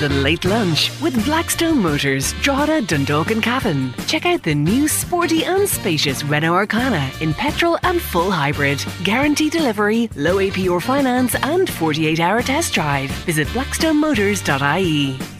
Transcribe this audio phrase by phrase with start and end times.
[0.00, 3.92] The Late Lunch with Blackstone Motors, Drogheda, Dundalk and Cavan.
[4.06, 8.82] Check out the new sporty and spacious Renault Arkana in petrol and full hybrid.
[9.04, 13.10] Guarantee delivery, low APR finance and 48-hour test drive.
[13.26, 15.39] Visit blackstonemotors.ie.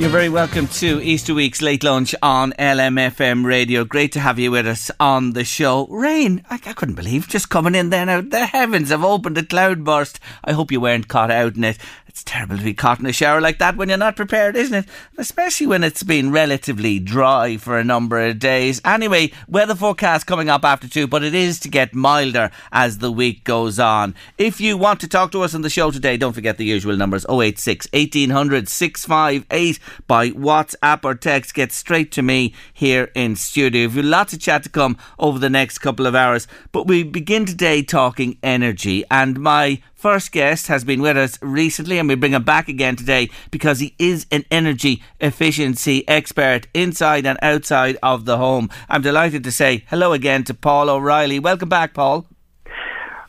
[0.00, 3.84] You're very welcome to Easter Week's Late Lunch on LMFM Radio.
[3.84, 5.86] Great to have you with us on the show.
[5.88, 8.22] Rain, I, I couldn't believe just coming in there now.
[8.22, 10.18] The heavens have opened a cloudburst.
[10.42, 11.76] I hope you weren't caught out in it.
[12.10, 14.74] It's terrible to be caught in a shower like that when you're not prepared, isn't
[14.74, 14.86] it?
[15.16, 18.80] Especially when it's been relatively dry for a number of days.
[18.84, 23.12] Anyway, weather forecast coming up after two, but it is to get milder as the
[23.12, 24.16] week goes on.
[24.38, 26.96] If you want to talk to us on the show today, don't forget the usual
[26.96, 31.54] numbers 086 1800 658 by WhatsApp or text.
[31.54, 33.88] Get straight to me here in studio.
[33.88, 37.44] We've lots of chat to come over the next couple of hours, but we begin
[37.44, 39.04] today talking energy.
[39.10, 42.96] And my first guest has been with us recently, and we bring him back again
[42.96, 48.70] today because he is an energy efficiency expert inside and outside of the home.
[48.88, 51.38] I'm delighted to say hello again to Paul O'Reilly.
[51.38, 52.29] Welcome back, Paul.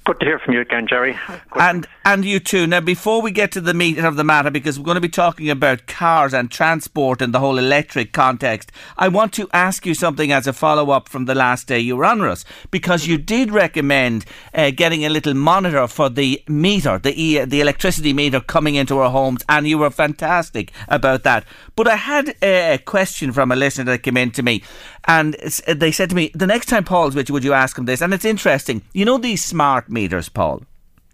[0.03, 1.15] Good to hear from you again, Jerry.
[1.27, 1.61] Good.
[1.61, 2.65] And and you too.
[2.65, 5.07] Now, before we get to the meat of the matter, because we're going to be
[5.07, 9.93] talking about cars and transport and the whole electric context, I want to ask you
[9.93, 13.19] something as a follow up from the last day you were on us, because you
[13.19, 14.25] did recommend
[14.55, 18.97] uh, getting a little monitor for the meter, the e- the electricity meter coming into
[18.97, 21.45] our homes, and you were fantastic about that.
[21.75, 24.63] But I had a question from a listener that came in to me,
[25.05, 25.33] and
[25.67, 28.01] they said to me, the next time Paul's with you, would you ask him this?
[28.01, 28.81] And it's interesting.
[28.93, 30.61] You know these smart meters, Paul?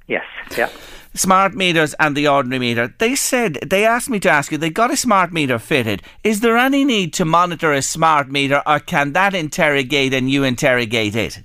[0.07, 0.25] Yes,
[0.57, 0.69] yeah.
[1.13, 2.93] Smart meters and the ordinary meter.
[2.99, 6.03] They said, they asked me to ask you, they got a smart meter fitted.
[6.23, 10.43] Is there any need to monitor a smart meter or can that interrogate and you
[10.43, 11.39] interrogate it?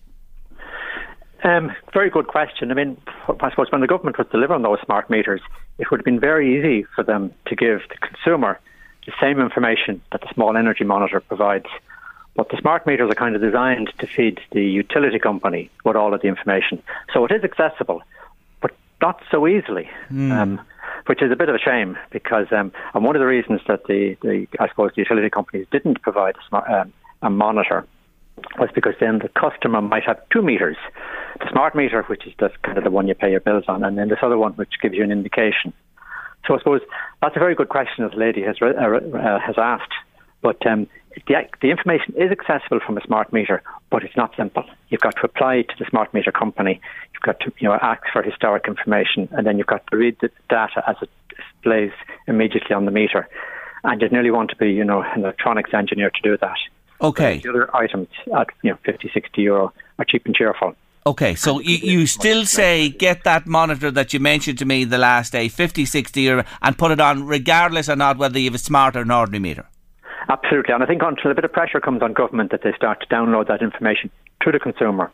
[1.45, 2.71] Um, very good question.
[2.71, 2.97] I mean,
[3.41, 5.41] I suppose when the government was delivering those smart meters,
[5.79, 8.61] it would have been very easy for them to give the consumer
[9.07, 11.67] the same information that the small energy monitor provides.
[12.35, 16.15] But the smart meters are kind of designed to feed the utility company with all
[16.15, 16.83] of the information.
[17.13, 18.03] So it is accessible,
[18.61, 18.71] but
[19.03, 20.33] not so easily, mm.
[20.33, 20.61] um,
[21.07, 23.85] which is a bit of a shame because, um, and one of the reasons that
[23.85, 27.87] the, the I suppose, the utility companies didn't provide a, smart, um, a monitor
[28.59, 30.79] was because then the customer might have two meters
[31.41, 33.85] the smart meter, which is the, kind of the one you pay your bills on,
[33.85, 35.73] and then this other one, which gives you an indication.
[36.47, 36.81] So I suppose
[37.21, 39.93] that's a very good question that the lady has uh, uh, has asked.
[40.41, 40.89] But um,
[41.27, 44.65] the, the information is accessible from a smart meter, but it's not simple.
[44.89, 46.81] You've got to apply to the smart meter company.
[47.13, 50.17] You've got to you know ask for historic information, and then you've got to read
[50.21, 51.93] the data as it displays
[52.27, 53.29] immediately on the meter.
[53.85, 56.57] And you'd nearly want to be you know an electronics engineer to do that.
[57.01, 57.39] Okay.
[57.39, 60.75] The other items at you know 50, 60 euro are cheap and cheerful.
[61.05, 64.99] Okay, so you, you still say get that monitor that you mentioned to me the
[64.99, 68.55] last day, 50, 60 euro, and put it on regardless or not whether you have
[68.55, 69.67] a smart or an ordinary meter?
[70.29, 73.01] Absolutely, and I think until a bit of pressure comes on government that they start
[73.01, 74.11] to download that information
[74.43, 75.11] to the consumer,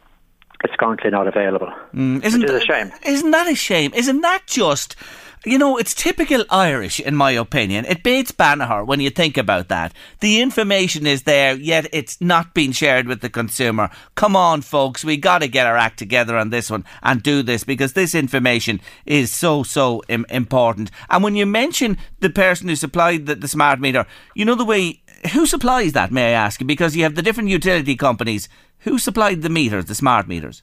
[0.64, 1.72] it's currently not available.
[1.94, 2.92] Mm, isn't which is a shame.
[3.06, 3.92] Isn't that a shame?
[3.94, 4.96] Isn't that just
[5.44, 7.84] you know, it's typical Irish, in my opinion.
[7.84, 9.92] It beats Banagher when you think about that.
[10.20, 13.90] The information is there, yet it's not being shared with the consumer.
[14.14, 17.42] Come on, folks, we got to get our act together on this one and do
[17.42, 20.90] this because this information is so, so Im- important.
[21.10, 24.64] And when you mention the person who supplied the, the smart meter, you know the
[24.64, 25.02] way.
[25.32, 26.66] Who supplies that, may I ask you?
[26.66, 28.48] Because you have the different utility companies.
[28.80, 30.62] Who supplied the meters, the smart meters?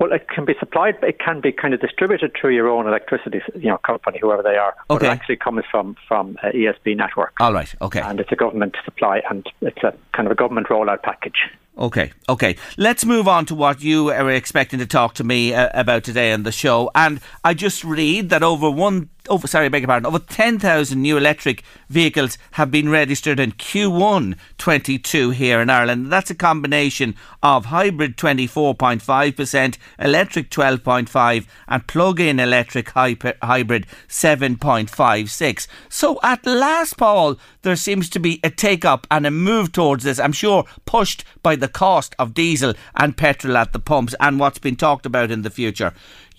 [0.00, 0.96] Well, it can be supplied.
[1.00, 4.42] But it can be kind of distributed through your own electricity, you know, company, whoever
[4.42, 4.74] they are.
[4.88, 4.98] Okay.
[4.98, 7.34] But it actually comes from from uh, ESB network.
[7.38, 7.72] All right.
[7.80, 8.00] Okay.
[8.00, 11.50] And it's a government supply, and it's a kind of a government rollout package.
[11.78, 12.56] Okay, okay.
[12.76, 16.32] Let's move on to what you are expecting to talk to me uh, about today
[16.32, 16.90] on the show.
[16.94, 21.16] And I just read that over one over, sorry, beg your pardon, over 10,000 new
[21.16, 26.10] electric vehicles have been registered in Q1 22 here in Ireland.
[26.10, 35.66] That's a combination of hybrid 24.5%, electric 12.5%, and plug-in electric hybrid 7.56.
[35.88, 40.18] So at last, Paul, there seems to be a take-up and a move towards this,
[40.18, 44.58] I'm sure pushed by the cost of diesel and petrol at the pumps and what's
[44.58, 45.92] been talked about in the future.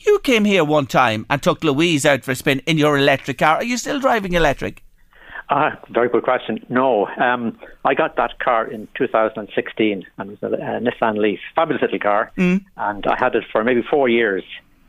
[0.06, 3.38] You came here one time and took Louise out for a spin in your electric
[3.38, 3.58] car.
[3.58, 4.84] Are you still driving electric?
[5.50, 6.66] Uh, very good question.
[6.70, 11.40] No, um, I got that car in 2016, and it was a, a Nissan Leaf,
[11.56, 12.64] fabulous little car, mm.
[12.78, 14.44] and I had it for maybe four years.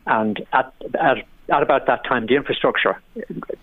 [0.06, 1.19] And at, at
[1.49, 3.00] at about that time, the infrastructure,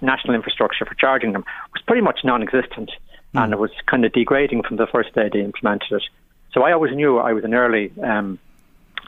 [0.01, 2.92] national infrastructure for charging them, was pretty much non-existent,
[3.34, 3.42] mm.
[3.42, 6.04] and it was kind of degrading from the first day they implemented it.
[6.51, 8.40] So I always knew I was an early um,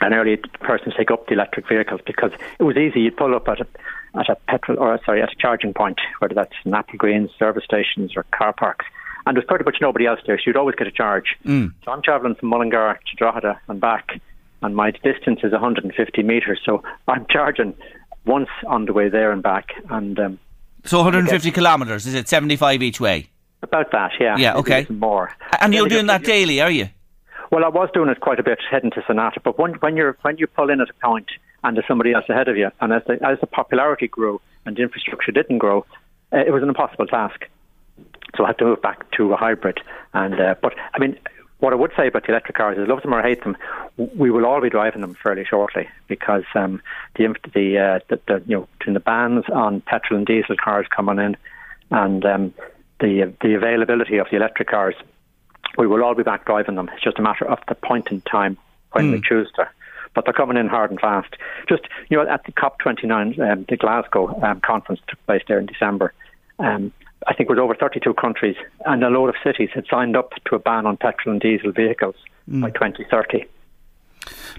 [0.01, 3.01] an early person to take up the electric vehicles because it was easy.
[3.01, 3.67] You'd pull up at a
[4.15, 8.11] at a petrol or sorry at a charging point, whether that's in Applegreen service stations
[8.15, 8.85] or car parks,
[9.25, 11.37] and there's pretty much nobody else there, so you'd always get a charge.
[11.45, 11.73] Mm.
[11.85, 14.19] So I'm travelling from Mullingar to Drogheda and back,
[14.61, 17.73] and my distance is 150 metres, so I'm charging
[18.25, 20.39] once on the way there and back, and um,
[20.83, 22.05] so 150 kilometres.
[22.07, 23.29] Is it 75 each way?
[23.63, 24.37] About that, yeah.
[24.37, 24.87] Yeah, okay.
[24.89, 25.31] More.
[25.59, 26.89] And you're doing that daily, are you?
[27.51, 29.97] Well, I was doing it quite a bit heading to St Atha, but when, when
[29.97, 31.27] you're when you pull in at a point
[31.65, 34.77] and there's somebody else ahead of you, and as the, as the popularity grew and
[34.77, 35.85] the infrastructure didn't grow,
[36.31, 37.49] uh, it was an impossible task.
[38.37, 39.81] So I had to move back to a hybrid.
[40.13, 41.19] And uh, but I mean,
[41.59, 43.57] what I would say about the electric cars is, love them or hate them,
[43.97, 46.81] we will all be driving them fairly shortly because um,
[47.17, 50.87] the the, uh, the, the you know between the bans on petrol and diesel cars
[50.95, 51.35] coming in,
[51.89, 52.53] and um,
[53.01, 54.95] the the availability of the electric cars
[55.77, 56.89] we will all be back driving them.
[56.93, 58.57] It's just a matter of the point in time
[58.91, 59.11] when mm.
[59.13, 59.23] we hmm.
[59.23, 59.69] choose to.
[60.13, 61.35] But they're coming in hard and fast.
[61.69, 65.67] Just, you know, at the COP29, um, the Glasgow um, conference took place there in
[65.67, 66.13] December.
[66.59, 66.91] Um,
[67.27, 70.33] I think it was over 32 countries and a load of cities had signed up
[70.45, 72.15] to a ban on petrol and diesel vehicles
[72.49, 72.61] mm.
[72.61, 73.45] by 2030.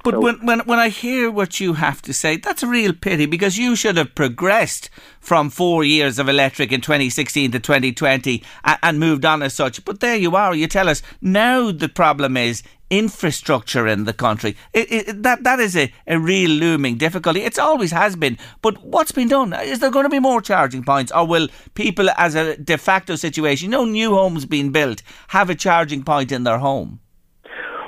[0.05, 2.93] But so, when, when when I hear what you have to say, that's a real
[2.93, 8.43] pity because you should have progressed from four years of electric in 2016 to 2020
[8.65, 9.85] and, and moved on as such.
[9.85, 10.55] But there you are.
[10.55, 14.55] You tell us now the problem is infrastructure in the country.
[14.75, 17.43] It, it, that that is a, a real looming difficulty.
[17.43, 18.39] It always has been.
[18.61, 19.55] But what's been done?
[19.55, 23.17] Is there going to be more charging points, or will people, as a de facto
[23.17, 27.01] situation, no new homes being built, have a charging point in their home?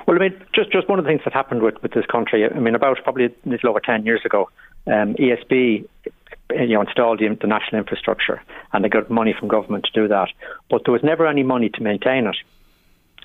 [0.06, 2.44] Well, I mean, just just one of the things that happened with, with this country.
[2.44, 4.50] I mean, about probably a little over ten years ago,
[4.86, 5.88] um, ESB
[6.50, 8.42] you know, installed the, the national infrastructure,
[8.72, 10.28] and they got money from government to do that.
[10.70, 12.36] But there was never any money to maintain it.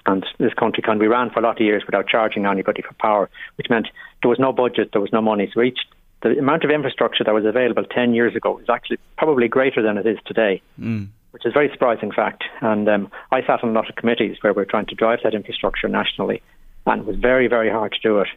[0.05, 2.93] And this country can be ran for a lot of years without charging anybody for
[2.95, 3.87] power, which meant
[4.21, 5.51] there was no budget, there was no money.
[5.53, 5.79] So each
[6.21, 9.97] the amount of infrastructure that was available 10 years ago is actually probably greater than
[9.97, 11.07] it is today, mm.
[11.31, 12.43] which is a very surprising fact.
[12.61, 15.33] And um, I sat on a lot of committees where we're trying to drive that
[15.33, 16.41] infrastructure nationally
[16.85, 18.27] and it was very, very hard to do it.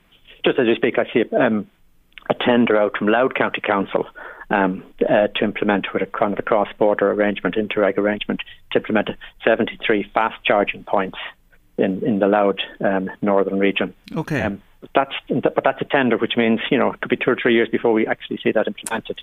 [0.45, 1.69] Just as we speak, I see um,
[2.29, 4.07] a tender out from Louth County Council
[4.51, 8.41] um, uh, to implement with a kind of a cross-border arrangement, interreg arrangement,
[8.73, 9.11] to implement
[9.45, 11.19] 73 fast charging points
[11.79, 13.95] in, in the Louth um, northern region.
[14.15, 14.43] Okay.
[14.43, 14.63] Um,
[14.95, 17.55] that's but that's a tender, which means you know it could be two or three
[17.55, 19.21] years before we actually see that implemented.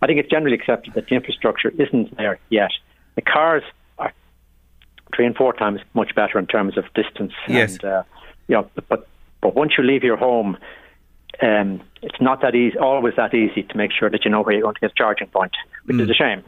[0.00, 2.70] I think it's generally accepted that the infrastructure isn't there yet.
[3.14, 3.62] The cars
[3.98, 4.12] are
[5.14, 7.74] three and four times much better in terms of distance yes.
[7.74, 8.02] and uh,
[8.48, 9.08] you know, but
[9.40, 10.56] but once you leave your home,
[11.42, 14.54] um, it's not that easy, always that easy to make sure that you know where
[14.54, 15.52] you're going to get a charging point,
[15.84, 16.00] which mm.
[16.00, 16.44] is a shame.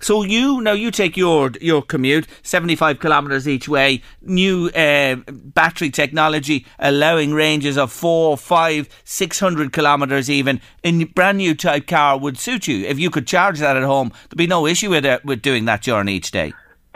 [0.00, 4.02] So you now you take your your commute seventy five kilometres each way.
[4.20, 10.60] New uh, battery technology allowing ranges of four, five, six hundred kilometres even.
[10.84, 14.12] A brand new type car would suit you if you could charge that at home.
[14.28, 16.52] There'd be no issue with it, with doing that journey each day.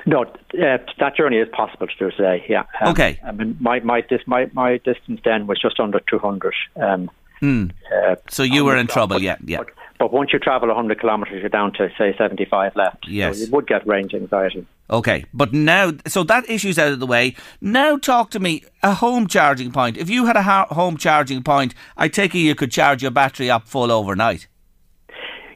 [0.07, 2.45] No, uh, that journey is possible to do today.
[2.49, 2.65] Yeah.
[2.81, 3.19] Um, okay.
[3.25, 6.55] I mean, my my dis- my my distance then was just under two hundred.
[6.77, 7.11] Um,
[7.43, 7.71] mm.
[7.95, 9.59] uh, so you were in trouble, but, yeah, yeah.
[9.59, 13.07] But, but, once you travel 100 kilometres, you're down to say 75 left.
[13.07, 13.39] Yes.
[13.39, 14.67] So you would get range anxiety.
[14.89, 17.37] Okay, but now, so that issue's out of the way.
[17.61, 19.99] Now, talk to me a home charging point.
[19.99, 23.51] If you had a home charging point, I take it you could charge your battery
[23.51, 24.47] up full overnight.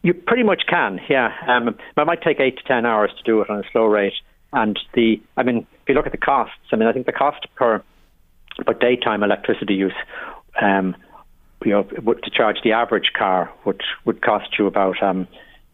[0.04, 1.32] You pretty much can, yeah.
[1.48, 4.12] Um, it might take eight to ten hours to do it on a slow rate.
[4.54, 7.12] And the, I mean, if you look at the costs, I mean, I think the
[7.12, 7.82] cost per
[8.64, 9.94] per daytime electricity use,
[10.62, 10.96] um,
[11.64, 15.26] you know, to charge the average car would would cost you about, um,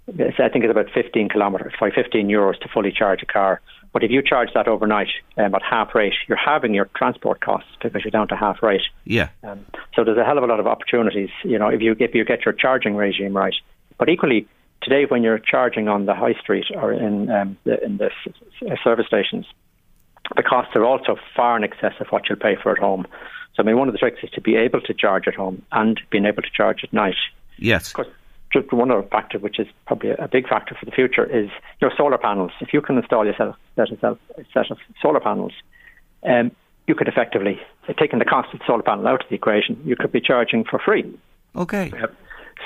[0.08, 3.60] I think it's about 15 kilometres, by 15 euros to fully charge a car.
[3.92, 7.70] But if you charge that overnight um, at half rate, you're halving your transport costs
[7.82, 8.82] because you're down to half rate.
[9.04, 9.28] Yeah.
[9.42, 12.14] Um, so there's a hell of a lot of opportunities, you know, if you if
[12.14, 13.54] you get your charging regime right.
[13.98, 14.48] But equally,
[14.82, 18.10] today when you're charging on the high street or in um, the, in the
[18.82, 19.46] service stations,
[20.36, 23.06] the costs are also far in excess of what you'll pay for at home.
[23.54, 25.62] So I mean, one of the tricks is to be able to charge at home
[25.72, 27.16] and being able to charge at night.
[27.58, 27.88] Yes.
[27.88, 28.08] Of course,
[28.52, 31.92] just one other factor, which is probably a big factor for the future, is your
[31.96, 32.52] solar panels.
[32.60, 33.86] If you can install yourself a
[34.52, 35.52] set of solar panels,
[36.24, 36.50] um,
[36.86, 37.60] you could effectively,
[37.98, 40.64] taking the cost of the solar panel out of the equation, you could be charging
[40.64, 41.16] for free.
[41.54, 41.92] Okay.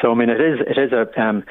[0.02, 1.44] So I mean, it is it is a um,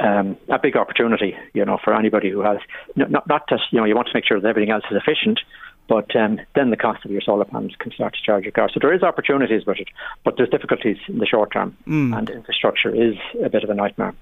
[0.00, 2.58] um, a big opportunity, you know, for anybody who has
[2.96, 5.40] not not just you know you want to make sure that everything else is efficient,
[5.88, 8.68] but um, then the cost of your solar panels can start to charge your car.
[8.72, 9.88] So there is opportunities with it,
[10.22, 12.16] but there's difficulties in the short term, mm.
[12.16, 14.14] and infrastructure is a bit of a nightmare.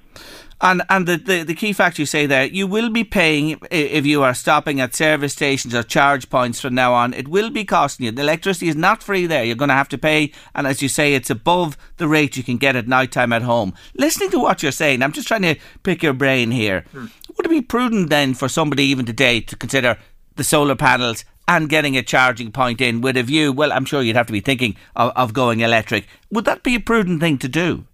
[0.60, 4.06] And and the, the, the key fact you say there, you will be paying if
[4.06, 7.12] you are stopping at service stations or charge points from now on.
[7.12, 8.12] It will be costing you.
[8.12, 9.44] The electricity is not free there.
[9.44, 12.42] You're going to have to pay, and as you say, it's above the rate you
[12.42, 13.74] can get at night time at home.
[13.96, 16.84] Listening to what you're saying, I'm just trying to pick your brain here.
[16.92, 17.06] Hmm.
[17.36, 19.98] Would it be prudent then for somebody even today to consider
[20.36, 24.02] the solar panels and getting a charging point in with a view, well, I'm sure
[24.02, 26.06] you'd have to be thinking of, of going electric.
[26.30, 27.84] Would that be a prudent thing to do?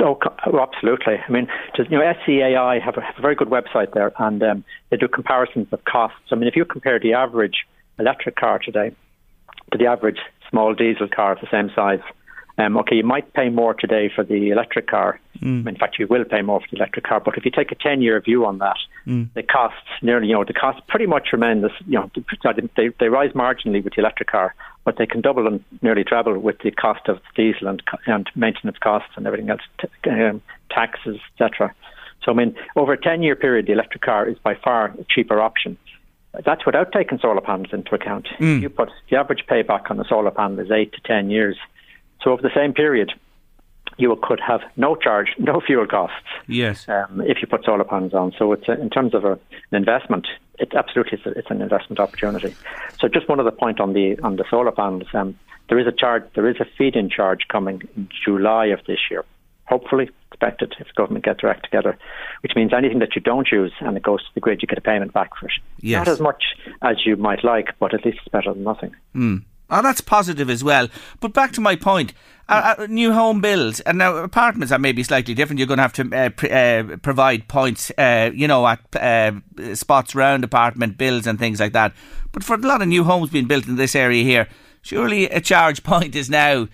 [0.00, 1.16] Oh, oh absolutely.
[1.16, 4.42] I mean, just, you know, SEAI have a, have a very good website there, and
[4.42, 6.32] um, they do comparisons of costs.
[6.32, 7.66] I mean, if you compare the average
[7.98, 8.94] electric car today
[9.72, 10.18] to the average
[10.50, 12.00] small diesel car of the same size,
[12.56, 15.18] um, okay, you might pay more today for the electric car.
[15.40, 15.66] Mm.
[15.66, 17.20] In fact, you will pay more for the electric car.
[17.20, 19.28] But if you take a 10 year view on that, mm.
[19.34, 22.10] the costs nearly, you know, the costs pretty much remain this, you know,
[22.76, 26.38] they, they rise marginally with the electric car, but they can double and nearly treble
[26.38, 31.18] with the cost of diesel and, and maintenance costs and everything else, t- um, taxes,
[31.32, 31.74] etc.
[32.22, 35.04] So, I mean, over a 10 year period, the electric car is by far a
[35.10, 35.76] cheaper option.
[36.44, 38.28] That's without taking solar panels into account.
[38.38, 38.60] Mm.
[38.60, 41.56] You put the average payback on a solar panel is eight to 10 years.
[42.24, 43.12] So over the same period,
[43.98, 46.16] you could have no charge, no fuel costs.
[46.48, 46.88] Yes.
[46.88, 49.74] Um, if you put solar panels on, so it's a, in terms of a, an
[49.74, 50.26] investment,
[50.58, 52.54] it absolutely is a, it's an investment opportunity.
[52.98, 55.38] So just one other point on the on the solar panels, um,
[55.68, 59.24] there is a charge, there is a feed-in charge coming in July of this year.
[59.66, 61.96] Hopefully, expected if the government gets their act together,
[62.42, 64.76] which means anything that you don't use and it goes to the grid, you get
[64.76, 65.52] a payment back for it.
[65.80, 66.06] Yes.
[66.06, 66.44] Not as much
[66.82, 68.94] as you might like, but at least it's better than nothing.
[69.14, 69.42] Mm.
[69.70, 70.88] Oh, that's positive as well.
[71.20, 72.12] But back to my point,
[72.48, 75.58] uh, uh, new home builds and now apartments are maybe slightly different.
[75.58, 79.32] You're going to have to uh, pr- uh, provide points, uh, you know, at uh,
[79.74, 81.94] spots around apartment builds and things like that.
[82.32, 84.48] But for a lot of new homes being built in this area here,
[84.82, 86.68] surely a charge point is now,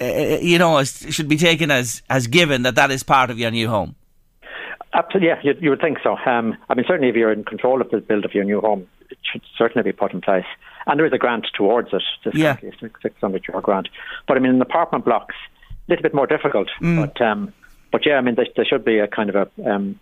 [0.00, 3.68] you know, should be taken as as given that that is part of your new
[3.68, 3.94] home.
[4.94, 6.16] Absolutely, yeah, you, you would think so.
[6.24, 8.88] Um, I mean, certainly if you're in control of the build of your new home,
[9.10, 10.46] it should certainly be put in place
[10.86, 12.02] and there is a grant towards it.
[12.34, 12.56] yeah.
[12.62, 13.88] a 600 euro grant.
[14.26, 15.34] But I mean, in apartment blocks,
[15.88, 16.68] a little bit more difficult.
[16.80, 16.96] Mm.
[16.96, 17.52] But um,
[17.92, 19.98] but yeah, I mean, there, there, should be a kind of a um,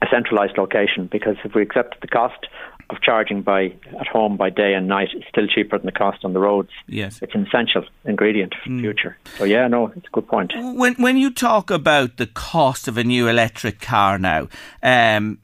[0.00, 2.46] a centralised location because if we accept the cost
[2.90, 6.24] of charging by at home by day and night, it's still cheaper than the cost
[6.24, 6.70] on the roads.
[6.86, 8.76] Yes, it's an essential ingredient for mm.
[8.76, 9.16] the future.
[9.38, 10.52] So yeah, no, it's a good point.
[10.56, 14.48] When when you talk about the cost of a new electric car now,
[14.82, 15.38] um,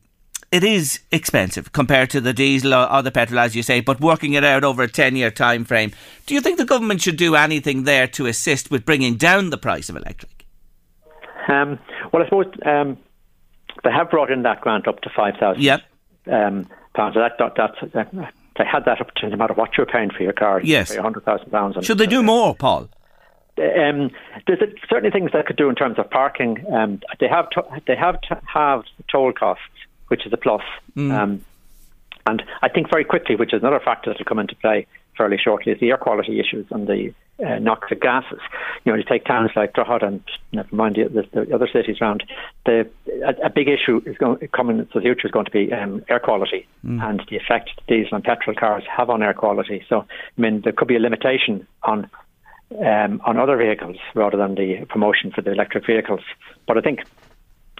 [0.51, 4.33] it is expensive compared to the diesel or, the petrol, as you say, but working
[4.33, 5.93] it out over a 10 year time frame.
[6.27, 9.59] Do you think the government should do anything there to assist with bringing down the
[9.59, 10.47] price of electric?
[11.49, 11.79] Um,
[12.13, 12.99] well, I suppose um,
[13.85, 15.83] they have brought in that grant up to 5,000 yep.
[16.31, 17.15] um, pounds.
[17.15, 20.23] That, that, that's, uh, they had that up to no matter what you're paying for
[20.23, 20.61] your car.
[20.63, 20.95] Yes.
[20.95, 21.85] £100,000.
[21.85, 22.89] Should they do more, Paul?
[23.59, 24.11] Um,
[24.47, 26.65] there's certainly things they could do in terms of parking.
[26.73, 29.65] Um, they have to, they have to have toll costs
[30.09, 30.63] which is a plus.
[30.97, 31.13] Mm.
[31.13, 31.45] Um,
[32.27, 34.87] and I think very quickly, which is another factor that will come into play
[35.17, 38.41] fairly shortly, is the air quality issues and the uh, NOx of gases.
[38.85, 40.23] You know, you take towns like Drogheda and
[40.53, 42.25] never mind the, the, the other cities around.
[42.67, 42.89] The
[43.25, 46.05] a, a, big issue is going coming into the future is going to be um,
[46.09, 47.03] air quality mm.
[47.03, 49.85] and the effect diesel and petrol cars have on air quality.
[49.89, 52.11] So, I mean, there could be a limitation on
[52.79, 56.21] um, on other vehicles rather than the promotion for the electric vehicles.
[56.67, 57.05] But I think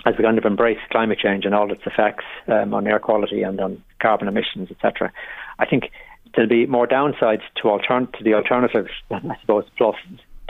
[0.07, 3.43] as we kind of embrace climate change and all its effects um, on air quality
[3.43, 5.13] and on carbon emissions, etc.,
[5.59, 5.91] I think
[6.35, 9.97] there'll be more downsides to, altern- to the alternatives than, I suppose, plus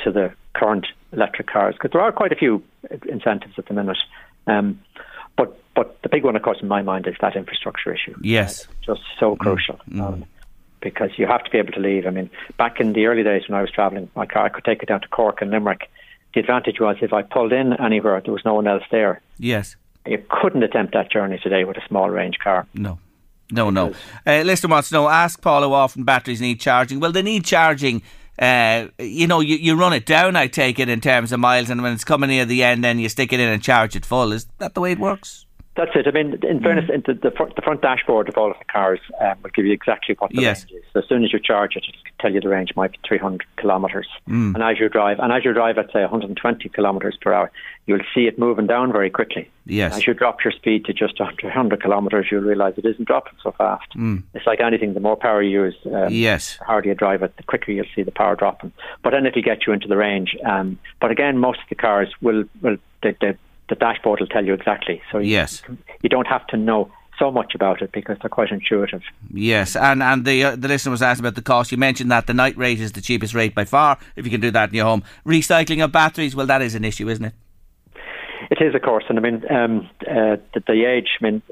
[0.04, 2.62] to the current electric cars, because there are quite a few
[3.08, 3.98] incentives at the minute.
[4.46, 4.80] Um,
[5.36, 8.14] but but the big one, of course, in my mind, is that infrastructure issue.
[8.22, 9.38] Yes, uh, just so mm.
[9.38, 9.80] crucial.
[9.90, 10.00] Mm.
[10.00, 10.24] Um,
[10.80, 12.06] because you have to be able to leave.
[12.06, 14.64] I mean, back in the early days when I was travelling, my car, I could
[14.64, 15.90] take it down to Cork and Limerick,
[16.34, 19.20] the advantage was if I pulled in anywhere, there was no one else there.
[19.38, 19.76] Yes.
[20.06, 22.66] You couldn't attempt that journey today with a small range car.
[22.74, 22.98] No.
[23.50, 23.94] No, no.
[24.26, 27.00] Uh, listener wants to know, ask Paul how often batteries need charging.
[27.00, 28.02] Well, they need charging
[28.38, 31.70] uh, you know, you, you run it down, I take it, in terms of miles,
[31.70, 34.06] and when it's coming near the end, then you stick it in and charge it
[34.06, 34.32] full.
[34.32, 35.46] Is that the way it works?
[35.78, 36.08] That's it.
[36.08, 37.06] I mean, in fairness, mm.
[37.06, 39.72] the, the, front, the, front, dashboard of all of the cars um, will give you
[39.72, 40.64] exactly what the yes.
[40.64, 40.84] range is.
[40.92, 43.46] So as soon as you charge it, it'll tell you the range might be 300
[43.56, 44.08] kilometres.
[44.28, 44.56] Mm.
[44.56, 47.52] And as you drive, and as you drive at say 120 kilometres per hour,
[47.86, 49.48] you'll see it moving down very quickly.
[49.66, 49.98] Yes.
[49.98, 53.34] As you drop your speed to just under 100 kilometres, you'll realise it isn't dropping
[53.40, 53.88] so fast.
[53.94, 54.24] Mm.
[54.34, 57.36] It's like anything: the more power you use, um, yes, the harder you drive it,
[57.36, 58.72] the quicker you'll see the power dropping.
[59.04, 60.36] But then it'll get you into the range.
[60.44, 64.44] Um, but again, most of the cars will will they, they the dashboard will tell
[64.44, 65.02] you exactly.
[65.12, 65.62] So you, yes,
[66.02, 69.02] you don't have to know so much about it because they're quite intuitive.
[69.32, 71.72] Yes, and and the uh, the listener was asked about the cost.
[71.72, 73.98] You mentioned that the night rate is the cheapest rate by far.
[74.16, 76.84] If you can do that in your home, recycling of batteries, well, that is an
[76.84, 77.34] issue, isn't it?
[78.50, 81.18] It is, of course, and I mean um, uh, the, the, age.
[81.20, 81.42] I mean,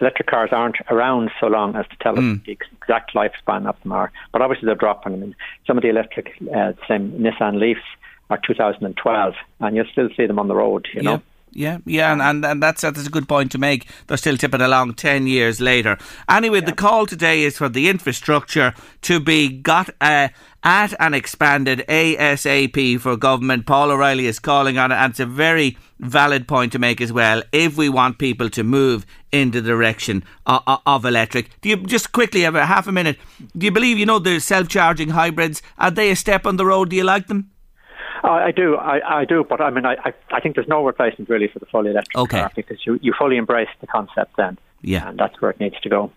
[0.00, 2.44] electric cars aren't around so long as to tell us mm.
[2.44, 4.12] the exact lifespan of them are.
[4.32, 5.14] But obviously, they're dropping.
[5.14, 5.34] I mean,
[5.66, 7.80] some of the electric, uh, same Nissan Leafs
[8.30, 10.86] are 2012, and you'll still see them on the road.
[10.94, 11.12] You know.
[11.12, 11.20] Yeah,
[11.84, 13.88] yeah, and, and, and that's, that's a good point to make.
[14.06, 15.98] They're still tipping along 10 years later.
[16.28, 16.66] Anyway, yeah.
[16.66, 20.28] the call today is for the infrastructure to be got uh,
[20.62, 23.66] at and expanded ASAP for government.
[23.66, 27.12] Paul O'Reilly is calling on it, and it's a very valid point to make as
[27.12, 27.42] well.
[27.52, 32.12] If we want people to move in the direction of, of electric, do you just
[32.12, 33.18] quickly have a half a minute?
[33.56, 35.62] Do you believe you know the self charging hybrids?
[35.78, 36.90] Are they a step on the road?
[36.90, 37.50] Do you like them?
[38.24, 41.28] Uh, I do, I, I do, but I mean, I, I think there's no replacement
[41.28, 42.40] really for the fully electric okay.
[42.40, 44.58] car because you, you fully embrace the concept then.
[44.82, 45.08] Yeah.
[45.08, 46.12] And that's where it needs to go.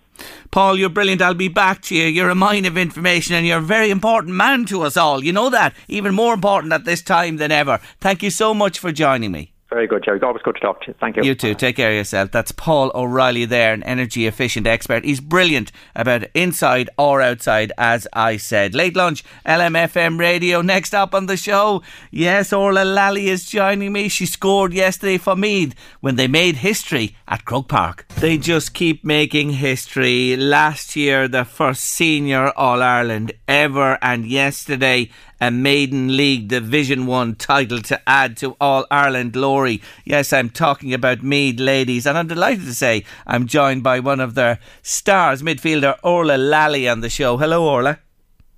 [0.51, 1.21] Paul, you're brilliant.
[1.21, 2.05] I'll be back to you.
[2.05, 5.23] You're a mine of information and you're a very important man to us all.
[5.23, 5.73] You know that.
[5.87, 7.79] Even more important at this time than ever.
[7.99, 9.53] Thank you so much for joining me.
[9.71, 10.19] Very good, Jerry.
[10.21, 10.95] Always good to talk to you.
[10.99, 11.23] Thank you.
[11.23, 11.55] You too.
[11.55, 12.29] Take care of yourself.
[12.31, 15.05] That's Paul O'Reilly there, an energy efficient expert.
[15.05, 18.75] He's brilliant about inside or outside, as I said.
[18.75, 20.61] Late lunch, LMFM radio.
[20.61, 24.09] Next up on the show, yes, Orla Lally is joining me.
[24.09, 28.05] She scored yesterday for Meath when they made history at Croke Park.
[28.17, 30.35] They just keep making history.
[30.35, 35.09] Last year, the first senior All Ireland ever, and yesterday,
[35.41, 39.81] a maiden league Division 1 title to add to All Ireland glory.
[40.05, 44.19] Yes, I'm talking about Meath ladies, and I'm delighted to say I'm joined by one
[44.19, 47.37] of their stars, midfielder Orla Lally, on the show.
[47.37, 47.97] Hello, Orla.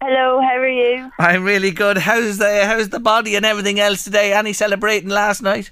[0.02, 1.10] Hello, how are you?
[1.18, 1.98] I'm really good.
[2.00, 4.34] How's the how's the body and everything else today?
[4.34, 5.72] Any celebrating last night?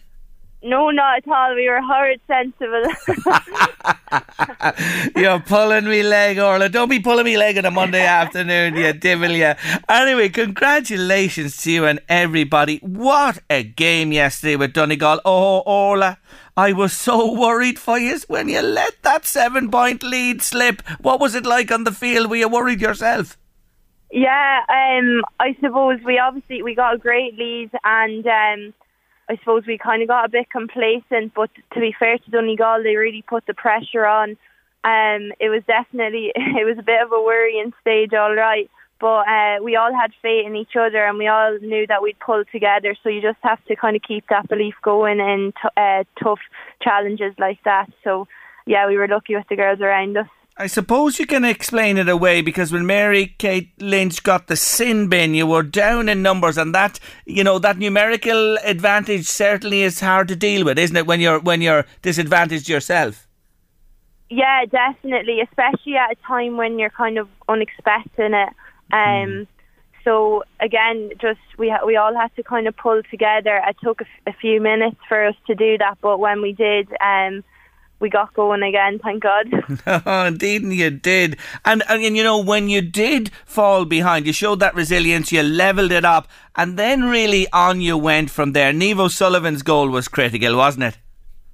[0.63, 1.55] No, not at all.
[1.55, 2.83] We were horrid sensible.
[5.15, 6.69] You're pulling me leg, Orla.
[6.69, 9.53] Don't be pulling me leg on a Monday afternoon, you devil, you.
[9.89, 12.77] Anyway, congratulations to you and everybody.
[12.77, 15.21] What a game yesterday with Donegal.
[15.25, 16.19] Oh, Orla,
[16.55, 20.83] I was so worried for you when you let that seven point lead slip.
[20.99, 22.29] What was it like on the field?
[22.29, 23.35] Were you worried yourself?
[24.11, 28.73] Yeah, um, I suppose we obviously we got a great lead and um,
[29.29, 32.83] I suppose we kind of got a bit complacent, but to be fair to Donegal,
[32.83, 34.31] they really put the pressure on.
[34.83, 38.69] Um, it was definitely it was a bit of a worrying stage, all right.
[38.99, 42.19] But uh, we all had faith in each other, and we all knew that we'd
[42.19, 42.95] pull together.
[43.01, 46.39] So you just have to kind of keep that belief going in t- uh, tough
[46.83, 47.87] challenges like that.
[48.03, 48.27] So
[48.67, 50.27] yeah, we were lucky with the girls around us.
[50.61, 55.09] I suppose you can explain it away because when Mary Kate Lynch got the sin
[55.09, 60.01] bin, you were down in numbers, and that you know that numerical advantage certainly is
[60.01, 61.07] hard to deal with, isn't it?
[61.07, 63.27] When you're when you're disadvantaged yourself.
[64.29, 68.53] Yeah, definitely, especially at a time when you're kind of unexpecting it.
[68.93, 69.47] Um, mm.
[70.03, 73.59] So again, just we ha- we all had to kind of pull together.
[73.67, 76.53] It took a, f- a few minutes for us to do that, but when we
[76.53, 77.43] did, um,
[78.01, 79.47] we got going again, thank God.
[80.05, 81.37] oh, indeed, you did.
[81.63, 85.43] And, and, and, you know, when you did fall behind, you showed that resilience, you
[85.43, 88.73] levelled it up, and then really on you went from there.
[88.73, 90.97] Niamh Sullivan's goal was critical, wasn't it?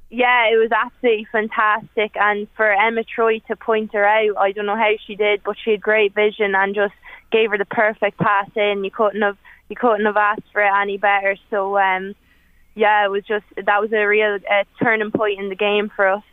[0.09, 2.15] Yeah, it was absolutely fantastic.
[2.15, 5.57] And for Emma Troy to point her out, I don't know how she did, but
[5.61, 6.93] she had great vision and just
[7.31, 8.85] gave her the perfect pass in.
[8.85, 9.37] You couldn't have
[9.69, 11.35] you couldn't have asked for it any better.
[11.49, 12.15] So um,
[12.73, 16.07] yeah, it was just that was a real uh, turning point in the game for
[16.07, 16.23] us.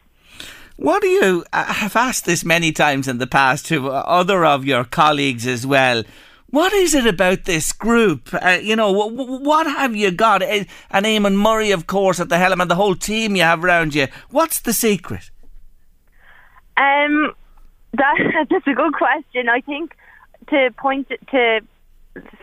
[0.76, 1.44] What do you?
[1.52, 5.64] I have asked this many times in the past to other of your colleagues as
[5.64, 6.02] well.
[6.50, 8.30] What is it about this group?
[8.32, 10.42] Uh, you know, what, what have you got?
[10.42, 13.64] Uh, and Eamon Murray, of course, at the helm, and the whole team you have
[13.64, 14.08] around you.
[14.30, 15.30] What's the secret?
[16.76, 17.34] Um,
[17.92, 19.48] that, that's a good question.
[19.48, 19.96] I think
[20.50, 21.60] to point it, to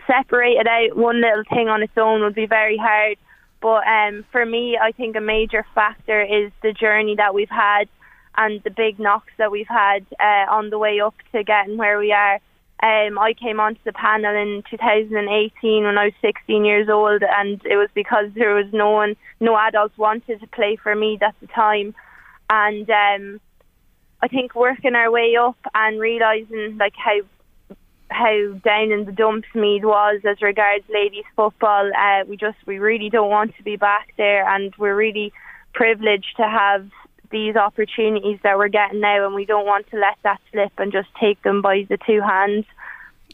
[0.06, 3.18] separate it out, one little thing on its own would be very hard.
[3.60, 7.88] But um, for me, I think a major factor is the journey that we've had
[8.36, 11.98] and the big knocks that we've had uh, on the way up to getting where
[11.98, 12.40] we are.
[12.82, 17.60] Um, I came onto the panel in 2018 when I was 16 years old, and
[17.64, 21.34] it was because there was no one, no adults wanted to play for me at
[21.40, 21.94] the time,
[22.50, 23.40] and um,
[24.20, 27.20] I think working our way up and realizing like how
[28.08, 31.90] how down in the dumps Meath was as regards ladies football.
[31.96, 35.32] Uh, we just we really don't want to be back there, and we're really
[35.72, 36.88] privileged to have
[37.32, 40.92] these opportunities that we're getting now, and we don't want to let that slip and
[40.92, 42.64] just take them by the two hands.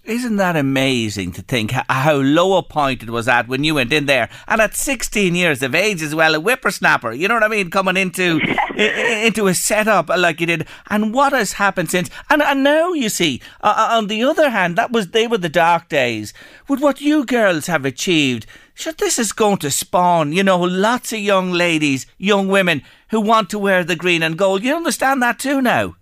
[0.09, 3.93] Isn't that amazing to think how low a point it was at when you went
[3.93, 7.13] in there, and at 16 years of age as well, a whippersnapper.
[7.13, 7.71] You know what I mean?
[7.71, 8.41] Coming into
[8.75, 12.09] into a setup like you did, and what has happened since?
[12.31, 15.37] And and now you see, uh, uh, on the other hand, that was they were
[15.37, 16.33] the dark days.
[16.69, 20.33] With what you girls have achieved, sure, this is going to spawn.
[20.33, 24.39] You know, lots of young ladies, young women who want to wear the green and
[24.39, 24.63] gold.
[24.63, 25.97] You understand that too now?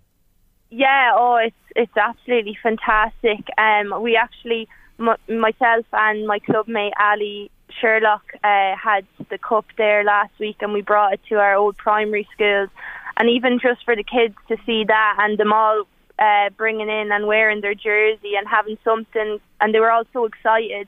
[0.69, 3.47] Yeah, oh, it's it's absolutely fantastic.
[3.57, 4.67] Um, we actually,
[4.99, 10.73] m- myself and my clubmate Ali Sherlock uh, had the cup there last week, and
[10.73, 12.69] we brought it to our old primary schools.
[13.17, 15.83] And even just for the kids to see that, and them all
[16.19, 20.25] uh, bringing in and wearing their jersey and having something, and they were all so
[20.25, 20.87] excited.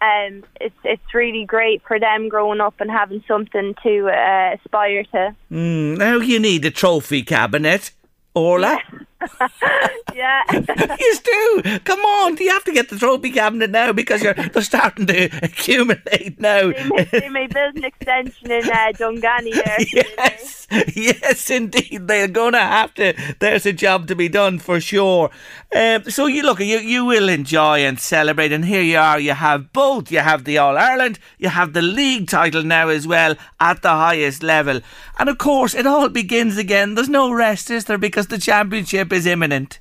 [0.00, 5.02] Um, it's it's really great for them growing up and having something to uh, aspire
[5.02, 5.34] to.
[5.50, 7.90] Mm, now you need a trophy cabinet.
[8.34, 8.78] Orla?
[8.92, 8.98] yeah.
[10.14, 11.78] you do.
[11.84, 12.34] Come on.
[12.34, 16.38] Do you have to get the trophy cabinet now because you're they're starting to accumulate
[16.38, 16.72] now?
[16.72, 19.76] They may, they may build an extension in uh, there.
[19.92, 20.58] yes.
[20.94, 22.06] Yes, indeed.
[22.08, 23.14] They're going to have to.
[23.38, 25.30] There's a job to be done for sure.
[25.74, 29.18] Um, so you look, you you will enjoy and celebrate, and here you are.
[29.18, 30.12] You have both.
[30.12, 31.18] You have the All Ireland.
[31.38, 34.80] You have the league title now as well at the highest level,
[35.18, 36.94] and of course it all begins again.
[36.94, 37.98] There's no rest, is there?
[37.98, 39.80] Because the championship is imminent.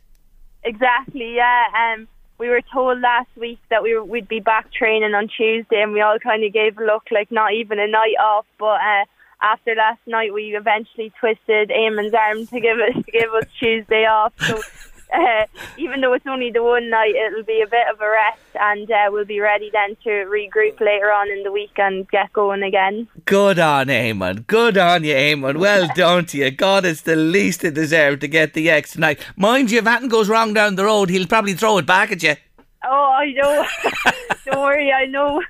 [0.64, 1.36] Exactly.
[1.36, 1.64] Yeah.
[1.74, 5.82] Um, we were told last week that we were, we'd be back training on Tuesday,
[5.82, 8.46] and we all kind of gave a look like not even a night off.
[8.60, 9.06] But uh,
[9.42, 14.06] after last night, we eventually twisted Eamon's arm to give us to give us Tuesday
[14.06, 14.34] off.
[14.40, 14.62] So
[15.14, 15.46] uh,
[15.78, 18.90] even though it's only the one night, it'll be a bit of a rest, and
[18.92, 22.64] uh, we'll be ready then to regroup later on in the week and get going
[22.64, 23.08] again.
[23.26, 24.46] Good on Eamon.
[24.48, 25.58] Good on you, Eamon.
[25.58, 26.52] Well done to you.
[26.52, 29.20] God, it's the least it deserved to get the X tonight.
[29.36, 32.24] Mind you, if anything goes wrong down the road, he'll probably throw it back at
[32.24, 32.36] you.
[32.84, 33.66] Oh, I know.
[34.46, 35.42] Don't worry, I know.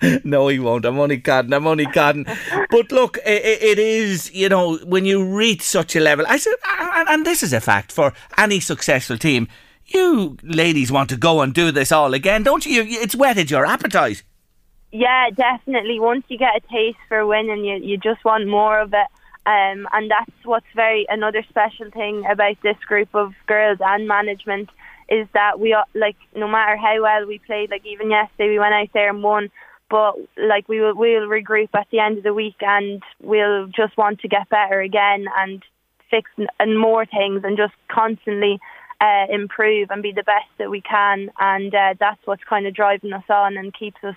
[0.24, 0.84] no, he won't.
[0.84, 1.52] I'm only kidding.
[1.52, 2.26] I'm only kidding.
[2.70, 6.54] But look, it, it is, you know, when you reach such a level, I said,
[6.64, 9.48] and this is a fact for any successful team,
[9.86, 12.84] you ladies want to go and do this all again, don't you?
[12.86, 14.22] It's whetted your appetite.
[14.92, 16.00] Yeah, definitely.
[16.00, 19.06] Once you get a taste for winning, you, you just want more of it.
[19.46, 24.68] Um, and that's what's very another special thing about this group of girls and management
[25.08, 28.74] is that we like no matter how well we played, like even yesterday we went
[28.74, 29.50] out there and won,
[29.90, 33.96] but like we will we'll regroup at the end of the week and we'll just
[33.96, 35.62] want to get better again and
[36.10, 38.58] fix and more things and just constantly
[39.00, 41.30] uh, improve and be the best that we can.
[41.38, 44.16] And uh, that's what's kind of driving us on and keeps us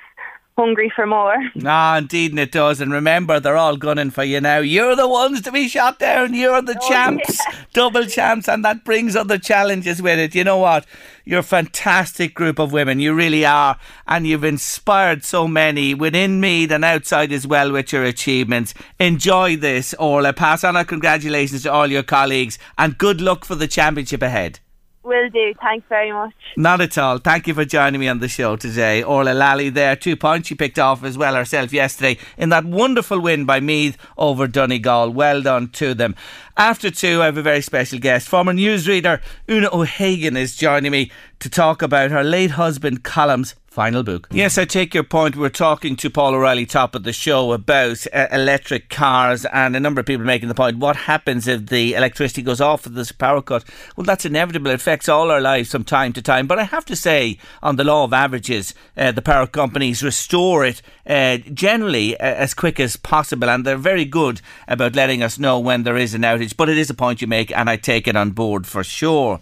[0.58, 1.38] hungry for more.
[1.66, 2.82] Ah, indeed, and it does.
[2.82, 4.60] And remember, they're all gunning for you now.
[4.60, 6.34] You're the ones to be shot down.
[6.34, 7.56] You're the oh, champs, yeah.
[7.74, 10.36] double champs, and that brings other challenges with it.
[10.36, 10.86] You know what?
[11.26, 13.00] You're a fantastic group of women.
[13.00, 13.78] You really are.
[14.08, 18.74] And you've inspired so many within Meath and outside as well with your achievements.
[19.00, 20.34] Enjoy this, Orla.
[20.34, 24.60] Pass on our congratulations to all your colleagues and good luck for the championship ahead.
[25.04, 25.54] Will do.
[25.60, 26.34] Thanks very much.
[26.56, 27.18] Not at all.
[27.18, 29.02] Thank you for joining me on the show today.
[29.02, 29.96] Orla Lally there.
[29.96, 33.98] Two points she picked off as well herself yesterday in that wonderful win by Meath
[34.16, 35.10] over Donegal.
[35.10, 36.16] Well done to them.
[36.56, 38.30] After two, I have a very special guest.
[38.30, 44.04] Former newsreader Una O'Hagan is joining me to talk about her late husband Colm's final
[44.04, 44.28] book.
[44.32, 45.38] Yes, I take your point.
[45.38, 49.80] We're talking to Paul O'Reilly, top of the show, about uh, electric cars, and a
[49.80, 53.14] number of people making the point what happens if the electricity goes off with this
[53.14, 53.64] power cut?
[53.96, 54.72] Well, that's inevitable.
[54.72, 56.48] It affects all our lives from time to time.
[56.48, 60.66] But I have to say, on the law of averages, uh, the power companies restore
[60.66, 65.40] it uh, generally uh, as quick as possible, and they're very good about letting us
[65.40, 66.58] know when there is an outage.
[66.58, 69.40] But it is a point you make, and I take it on board for sure.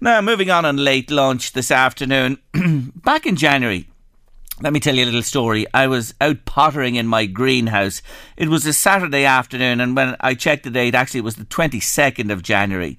[0.00, 2.38] Now, moving on on late lunch this afternoon.
[2.96, 3.59] Back in January,
[4.62, 5.66] let me tell you a little story.
[5.72, 8.02] I was out pottering in my greenhouse.
[8.36, 11.44] It was a Saturday afternoon, and when I checked the date, actually, it was the
[11.44, 12.98] 22nd of January.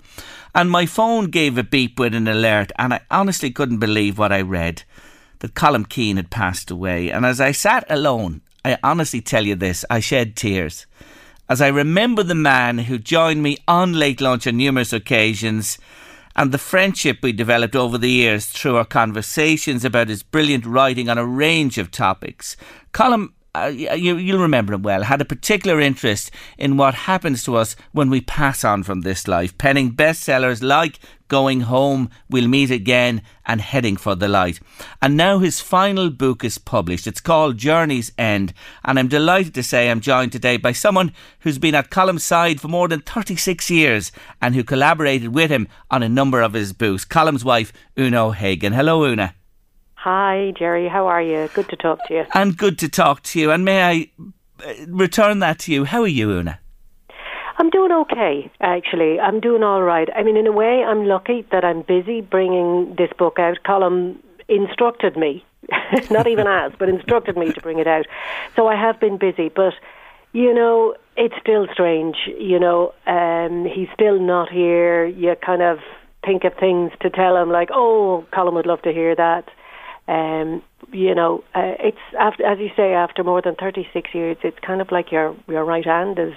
[0.56, 4.32] And my phone gave a beep with an alert, and I honestly couldn't believe what
[4.32, 4.84] I read
[5.40, 7.10] that Colm Keane had passed away.
[7.10, 10.86] And as I sat alone, I honestly tell you this, I shed tears.
[11.48, 15.78] as I remember the man who joined me on late lunch on numerous occasions
[16.36, 21.10] and the friendship we developed over the years through our conversations about his brilliant writing
[21.10, 22.56] on a range of topics.
[22.94, 27.58] Colm uh, you, you'll remember him well, had a particular interest in what happens to
[27.58, 32.72] us when we pass on from this life, penning bestsellers like Going Home, We'll Meet
[32.72, 34.60] Again, and Heading for the Light.
[35.02, 37.08] And now his final book is published.
[37.08, 38.54] It's called Journey's End,
[38.86, 42.62] and I'm delighted to say I'm joined today by someone who's been at Colm's side
[42.62, 46.72] for more than 36 years and who collaborated with him on a number of his
[46.72, 47.04] books.
[47.04, 48.74] Colm's wife, Una O'Hagan.
[48.74, 49.36] Hello, Una.
[50.04, 50.88] Hi, Jerry.
[50.88, 51.48] How are you?
[51.54, 52.26] Good to talk to you.
[52.34, 53.52] And good to talk to you.
[53.52, 54.26] And may I
[54.66, 55.84] uh, return that to you?
[55.84, 56.60] How are you, Una?
[57.60, 59.20] I'm doing okay, actually.
[59.20, 60.10] I'm doing all right.
[60.16, 63.60] I mean, in a way, I'm lucky that I'm busy bringing this book out.
[63.64, 64.16] Colm
[64.48, 65.46] instructed me,
[66.10, 68.08] not even asked, but instructed me to bring it out.
[68.56, 69.74] So I have been busy, but
[70.34, 72.16] you know, it's still strange.
[72.26, 75.06] You know, um, he's still not here.
[75.06, 75.78] You kind of
[76.26, 79.48] think of things to tell him, like, "Oh, Colm would love to hear that."
[80.12, 84.60] Um, you know, uh, it's after, as you say, after more than 36 years, it's
[84.60, 86.34] kind of like your your right hand is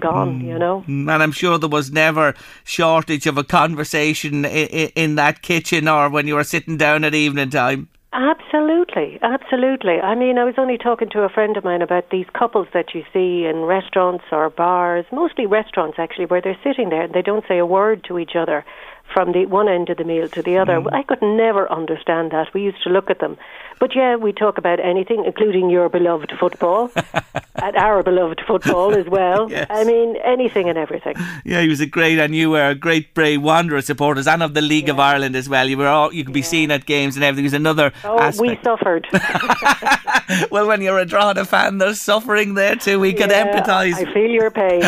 [0.00, 0.46] gone, mm.
[0.46, 0.84] you know.
[0.86, 6.08] And I'm sure there was never shortage of a conversation in, in, that kitchen or
[6.08, 7.88] when you were sitting down at evening time.
[8.12, 10.00] Absolutely, absolutely.
[10.00, 12.94] I mean, I was only talking to a friend of mine about these couples that
[12.94, 17.22] you see in restaurants or bars, mostly restaurants actually, where they're sitting there and they
[17.22, 18.64] don't say a word to each other
[19.12, 20.80] from the one end of the meal to the other.
[20.80, 20.92] Mm.
[20.92, 22.52] I could never understand that.
[22.52, 23.36] We used to look at them.
[23.78, 26.90] But yeah, we talk about anything, including your beloved football,
[27.56, 29.50] and our beloved football as well.
[29.56, 29.68] Yes.
[29.70, 31.14] I mean, anything and everything.
[31.44, 34.54] Yeah, he was a great, and you were a great Bray Wanderer supporters and of
[34.54, 34.94] the League yeah.
[34.94, 35.66] of Ireland as well.
[35.66, 36.46] You were all, you could be yeah.
[36.46, 37.44] seen at games and everything.
[37.44, 38.40] Was another oh, aspect.
[38.40, 39.06] we suffered.
[40.50, 42.98] well, when you're a Drogheda fan, there's suffering there too.
[43.00, 43.94] We can yeah, empathise.
[43.94, 44.82] I feel your pain.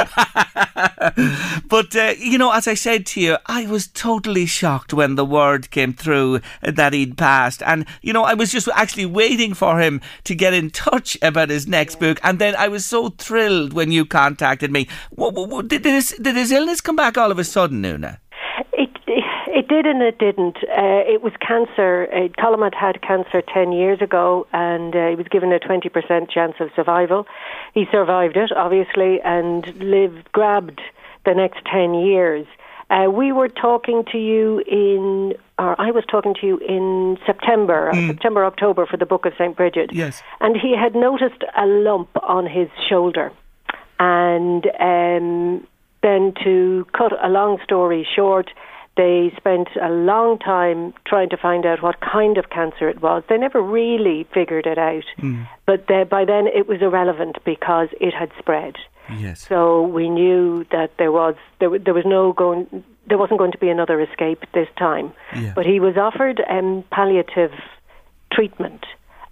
[1.68, 5.25] but, uh, you know, as I said to you, I was totally shocked when the
[5.25, 7.62] word came through that he'd passed.
[7.62, 11.51] And, you know, I was just actually waiting for him to get in touch about
[11.51, 12.18] his next book.
[12.23, 14.88] And then I was so thrilled when you contacted me.
[15.66, 18.18] Did, his, did his illness come back all of a sudden, Una?
[18.73, 20.57] It, it did and it didn't.
[20.57, 22.09] Uh, it was cancer.
[22.11, 26.55] Uh, had had cancer 10 years ago and uh, he was given a 20% chance
[26.61, 27.27] of survival.
[27.75, 30.81] He survived it, obviously, and lived, grabbed
[31.27, 32.47] the next 10 years.
[32.90, 37.90] Uh, we were talking to you in, or I was talking to you in September,
[37.92, 38.07] mm.
[38.07, 39.55] September, October for the Book of St.
[39.55, 39.90] Bridget.
[39.92, 40.22] Yes.
[40.40, 43.31] And he had noticed a lump on his shoulder.
[44.01, 45.66] And um,
[46.03, 48.51] then to cut a long story short,
[48.96, 53.22] they spent a long time trying to find out what kind of cancer it was.
[53.29, 55.05] They never really figured it out.
[55.18, 55.46] Mm.
[55.66, 58.77] But they, by then it was irrelevant because it had spread.
[59.16, 59.47] Yes.
[59.47, 63.59] So we knew that there was there, there was no going there wasn't going to
[63.59, 65.12] be another escape this time.
[65.35, 65.53] Yeah.
[65.55, 67.53] But he was offered um, palliative
[68.33, 68.85] treatment,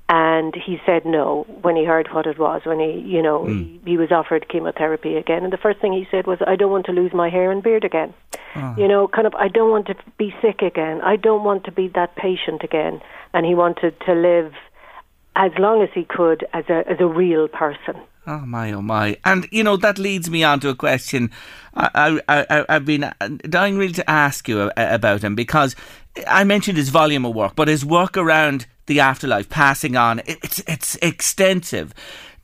[0.09, 2.63] and he said no when he heard what it was.
[2.65, 3.81] When he you know mm.
[3.85, 6.71] he, he was offered chemotherapy again, and the first thing he said was, "I don't
[6.71, 8.15] want to lose my hair and beard again."
[8.57, 8.75] Oh.
[8.79, 11.03] You know, kind of, I don't want to be sick again.
[11.03, 13.03] I don't want to be that patient again.
[13.35, 14.55] And he wanted to live
[15.35, 17.97] as long as he could as a as a real person.
[18.29, 19.17] Oh my, oh my!
[19.25, 21.31] And you know that leads me on to a question.
[21.75, 23.13] I, I, I have been uh,
[23.43, 25.77] dying really to ask you uh, about him because
[26.27, 30.61] I mentioned his volume of work, but his work around the afterlife, passing on, it's
[30.67, 31.95] it's extensive.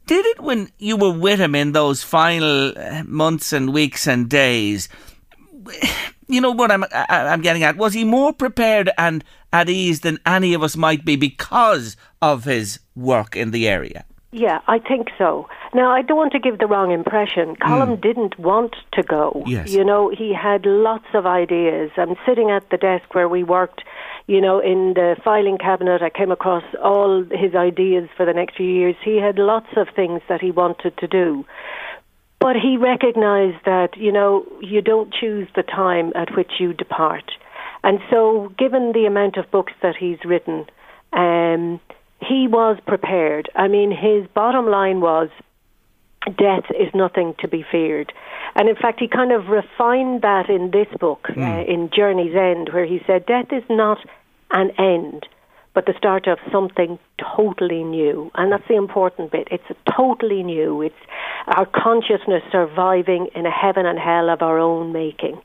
[0.06, 4.28] Did it when you were with him in those final uh, months and weeks and
[4.28, 4.88] days?
[6.28, 7.76] You know what I'm I'm getting at.
[7.76, 12.44] Was he more prepared and at ease than any of us might be because of
[12.44, 14.04] his work in the area?
[14.34, 15.46] Yeah, I think so.
[15.74, 17.54] Now, I don't want to give the wrong impression.
[17.56, 18.00] Colm mm.
[18.00, 19.42] didn't want to go.
[19.46, 19.70] Yes.
[19.70, 21.90] You know, he had lots of ideas.
[21.98, 23.82] I'm sitting at the desk where we worked,
[24.26, 26.00] you know, in the filing cabinet.
[26.00, 28.96] I came across all his ideas for the next few years.
[29.04, 31.44] He had lots of things that he wanted to do.
[32.40, 37.30] But he recognized that, you know, you don't choose the time at which you depart.
[37.84, 40.66] And so, given the amount of books that he's written,
[41.12, 41.80] um,
[42.28, 43.48] he was prepared.
[43.54, 45.28] I mean, his bottom line was
[46.26, 48.12] death is nothing to be feared.
[48.54, 51.42] And in fact, he kind of refined that in this book, mm.
[51.42, 53.98] uh, in Journey's End, where he said, Death is not
[54.50, 55.26] an end,
[55.74, 56.98] but the start of something
[57.36, 58.30] totally new.
[58.34, 59.48] And that's the important bit.
[59.50, 59.64] It's
[59.96, 60.82] totally new.
[60.82, 60.94] It's
[61.46, 65.40] our consciousness surviving in a heaven and hell of our own making.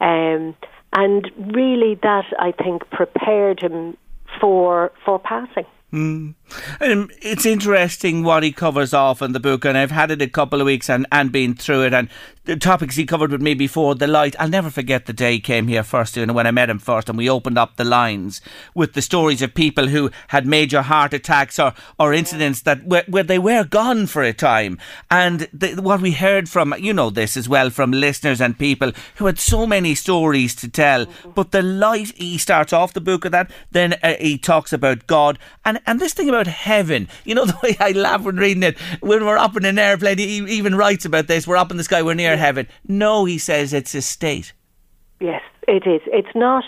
[0.00, 0.54] Um,
[0.94, 3.96] and really, that I think prepared him
[4.40, 5.64] for for passing.
[5.92, 6.34] Mm.
[6.80, 10.60] It's interesting what he covers off in the book, and I've had it a couple
[10.60, 11.92] of weeks and, and been through it.
[11.92, 12.08] And
[12.44, 14.34] the topics he covered with me before, the light.
[14.38, 17.08] I'll never forget the day he came here first, and when I met him first,
[17.08, 18.40] and we opened up the lines
[18.74, 23.04] with the stories of people who had major heart attacks or, or incidents that where,
[23.06, 24.78] where they were gone for a time.
[25.08, 28.92] And the, what we heard from, you know, this as well, from listeners and people
[29.16, 31.06] who had so many stories to tell.
[31.06, 31.30] Mm-hmm.
[31.30, 35.06] But the light, he starts off the book with that, then uh, he talks about
[35.06, 38.64] God, and and this thing about heaven, you know, the way I laugh when reading
[38.64, 41.76] it, when we're up in an airplane, he even writes about this, we're up in
[41.76, 42.66] the sky, we're near heaven.
[42.86, 44.52] No, he says it's a state.
[45.20, 46.00] Yes, it is.
[46.06, 46.64] It's not.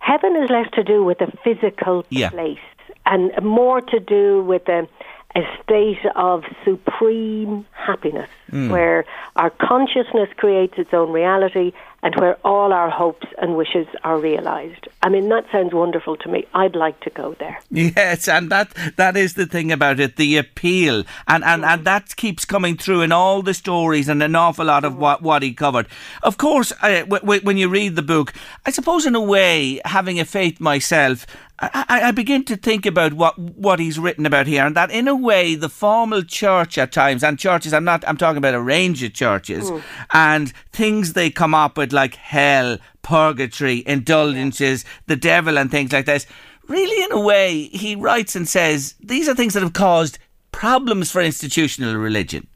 [0.00, 2.30] Heaven is less to do with a physical yeah.
[2.30, 2.58] place
[3.06, 4.86] and more to do with a,
[5.34, 8.70] a state of supreme happiness mm.
[8.70, 9.04] where
[9.36, 14.86] our consciousness creates its own reality and where all our hopes and wishes are realized.
[15.02, 16.46] I mean, that sounds wonderful to me.
[16.54, 17.60] I'd like to go there.
[17.70, 21.04] Yes, and that that is the thing about it, the appeal.
[21.26, 24.84] And, and, and that keeps coming through in all the stories and an awful lot
[24.84, 25.86] of what, what he covered.
[26.22, 28.32] Of course, when you read the book,
[28.64, 31.26] I suppose in a way, having a faith myself,
[31.60, 35.08] I, I, begin to think about what what he's written about here, and that in
[35.08, 38.62] a way, the formal church at times, and churches, I'm not, I'm talking about a
[38.62, 39.82] range of churches, mm.
[40.12, 46.06] and things they come up with like hell, purgatory, indulgences, the devil, and things like
[46.06, 46.26] this.
[46.68, 50.18] Really, in a way, he writes and says these are things that have caused
[50.52, 52.46] problems for institutional religion.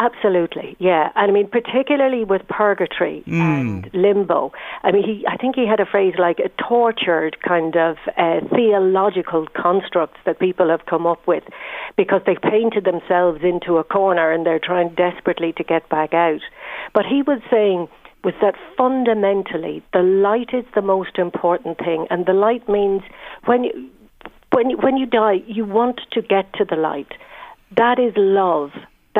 [0.00, 1.10] Absolutely, yeah.
[1.16, 3.40] And I mean, particularly with purgatory mm.
[3.40, 4.52] and limbo.
[4.84, 8.38] I mean, he, I think he had a phrase like a tortured kind of uh,
[8.54, 11.42] theological constructs that people have come up with
[11.96, 16.42] because they've painted themselves into a corner and they're trying desperately to get back out.
[16.94, 17.88] But he was saying
[18.22, 23.02] was that fundamentally the light is the most important thing, and the light means
[23.46, 23.90] when you,
[24.52, 27.12] when you, when you die, you want to get to the light.
[27.76, 28.70] That is love.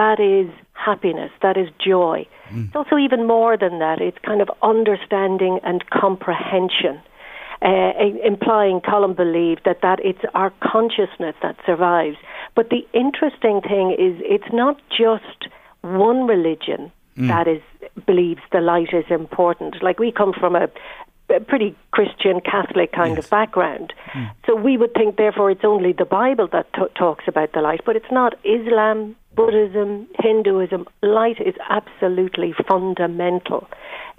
[0.02, 0.48] That is
[0.88, 2.18] happiness, that is joy.
[2.50, 2.66] Mm.
[2.66, 6.96] It's also even more than that, it's kind of understanding and comprehension.
[7.61, 7.90] Uh,
[8.32, 12.16] implying Colm believed that, that it's our consciousness that survives.
[12.54, 15.40] But the interesting thing is, it's not just
[15.80, 17.28] one religion mm.
[17.28, 17.62] that is
[18.06, 19.82] believes the light is important.
[19.82, 20.68] Like we come from a,
[21.34, 23.24] a pretty Christian Catholic kind yes.
[23.24, 24.30] of background, mm.
[24.46, 27.80] so we would think therefore it's only the Bible that t- talks about the light,
[27.84, 28.34] but it's not.
[28.44, 33.68] Islam, Buddhism, Hinduism, light is absolutely fundamental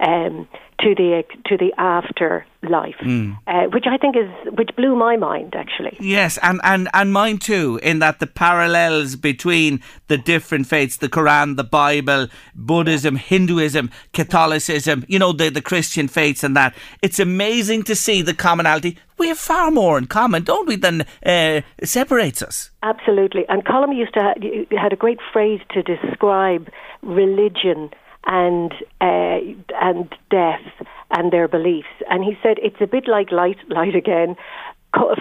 [0.00, 0.48] um,
[0.80, 3.36] to the to the afterlife, mm.
[3.46, 5.96] uh, which I think is which blew my mind actually.
[6.00, 7.78] Yes, and, and and mine too.
[7.82, 15.04] In that the parallels between the different faiths, the Quran, the Bible, Buddhism, Hinduism, Catholicism,
[15.06, 19.28] you know the the Christian faiths, and that it's amazing to see the commonality we
[19.28, 22.70] have far more in common, don't we, than uh, separates us.
[22.82, 23.44] Absolutely.
[23.50, 26.70] And Colm used to ha- had a great phrase to describe
[27.02, 27.90] religion
[28.26, 29.38] and uh,
[29.80, 31.88] and death and their beliefs.
[32.08, 34.36] And he said it's a bit like light, light again,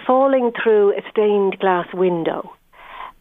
[0.05, 2.53] falling through a stained glass window,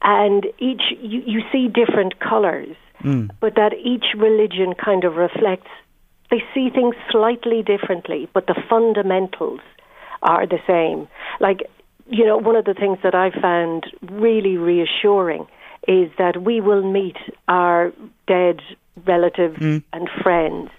[0.02, 3.30] and each you, you see different colours, mm.
[3.40, 5.70] but that each religion kind of reflects.
[6.30, 9.60] They see things slightly differently, but the fundamentals
[10.22, 11.08] are the same.
[11.40, 11.62] Like,
[12.10, 15.46] you know, one of the things that I found really reassuring
[15.86, 17.92] is that we will meet our
[18.26, 18.60] dead
[19.06, 19.82] relatives mm.
[19.92, 20.70] and friends.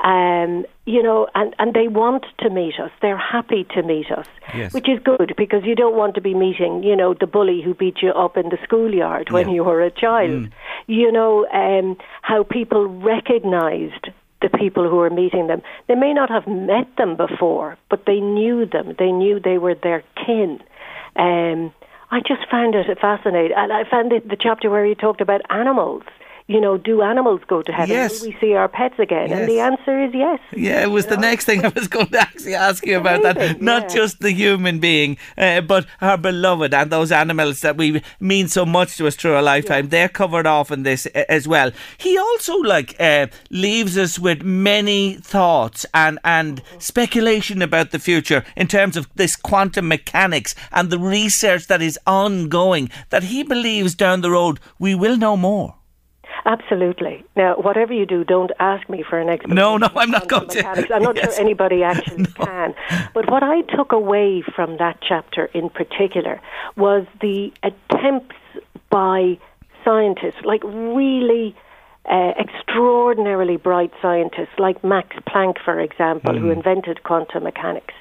[0.00, 2.92] Um, you know, and, and they want to meet us.
[3.02, 4.72] They're happy to meet us, yes.
[4.72, 7.74] which is good because you don't want to be meeting, you know, the bully who
[7.74, 9.54] beat you up in the schoolyard when yeah.
[9.56, 10.30] you were a child.
[10.30, 10.52] Mm.
[10.86, 14.06] You know, um, how people recognized
[14.40, 15.62] the people who were meeting them.
[15.88, 18.94] They may not have met them before, but they knew them.
[18.98, 20.60] They knew they were their kin.
[21.16, 21.72] Um,
[22.10, 23.56] I just found it fascinating.
[23.56, 26.04] And I found it, the chapter where he talked about animals
[26.48, 27.94] you know, do animals go to heaven?
[27.94, 28.22] Yes.
[28.22, 29.28] Will we see our pets again?
[29.28, 29.40] Yes.
[29.40, 30.40] And the answer is yes.
[30.56, 33.60] Yeah, it was the next thing I was going to actually ask you about that.
[33.60, 33.88] Not yeah.
[33.88, 38.64] just the human being, uh, but our beloved and those animals that we mean so
[38.64, 39.84] much to us through a lifetime.
[39.84, 39.90] Yeah.
[39.90, 41.70] They're covered off in this as well.
[41.98, 48.42] He also like uh, leaves us with many thoughts and and speculation about the future
[48.56, 52.88] in terms of this quantum mechanics and the research that is ongoing.
[53.10, 55.74] That he believes down the road we will know more.
[56.48, 57.24] Absolutely.
[57.36, 59.54] Now, whatever you do, don't ask me for an explanation.
[59.54, 60.88] No, no, I'm not going mechanics.
[60.88, 60.94] to.
[60.94, 61.36] I'm not yes.
[61.36, 62.44] sure anybody actually no.
[62.46, 62.74] can.
[63.12, 66.40] But what I took away from that chapter in particular
[66.74, 68.36] was the attempts
[68.88, 69.38] by
[69.84, 71.54] scientists, like really
[72.10, 76.40] uh, extraordinarily bright scientists like Max Planck, for example, mm.
[76.40, 77.92] who invented quantum mechanics,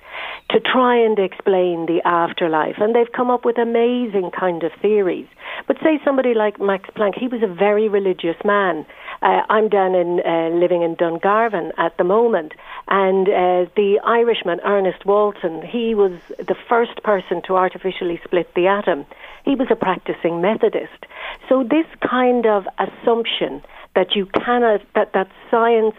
[0.49, 2.75] to try and explain the afterlife.
[2.77, 5.27] And they've come up with amazing kind of theories.
[5.67, 8.85] But say somebody like Max Planck, he was a very religious man.
[9.21, 12.53] Uh, I'm down in uh, living in Dungarvan at the moment,
[12.87, 18.67] and uh, the Irishman Ernest Walton, he was the first person to artificially split the
[18.67, 19.05] atom.
[19.43, 21.05] He was a practicing Methodist.
[21.49, 23.63] So this kind of assumption
[23.95, 25.95] that you cannot that that science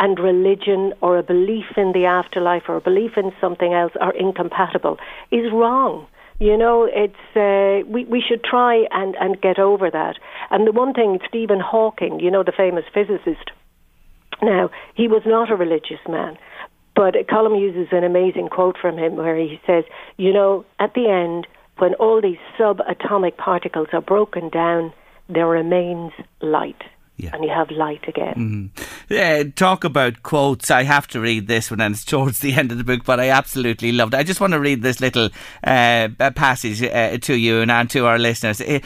[0.00, 4.14] and religion or a belief in the afterlife or a belief in something else are
[4.14, 4.98] incompatible
[5.30, 6.06] is wrong.
[6.40, 10.16] You know, it's uh, we we should try and and get over that.
[10.50, 13.50] And the one thing, Stephen Hawking, you know, the famous physicist.
[14.42, 16.38] Now, he was not a religious man,
[16.96, 19.84] but Colm uses an amazing quote from him where he says,
[20.16, 21.46] "You know, at the end,
[21.76, 24.94] when all these subatomic particles are broken down,
[25.28, 26.82] there remains light."
[27.20, 27.30] Yeah.
[27.34, 28.72] And you have light again.
[28.76, 28.84] Mm.
[29.08, 30.70] Yeah, talk about quotes.
[30.70, 33.20] I have to read this one, and it's towards the end of the book, but
[33.20, 34.18] I absolutely loved it.
[34.18, 35.28] I just want to read this little
[35.64, 38.60] uh, passage uh, to you and, and to our listeners.
[38.60, 38.80] Uh,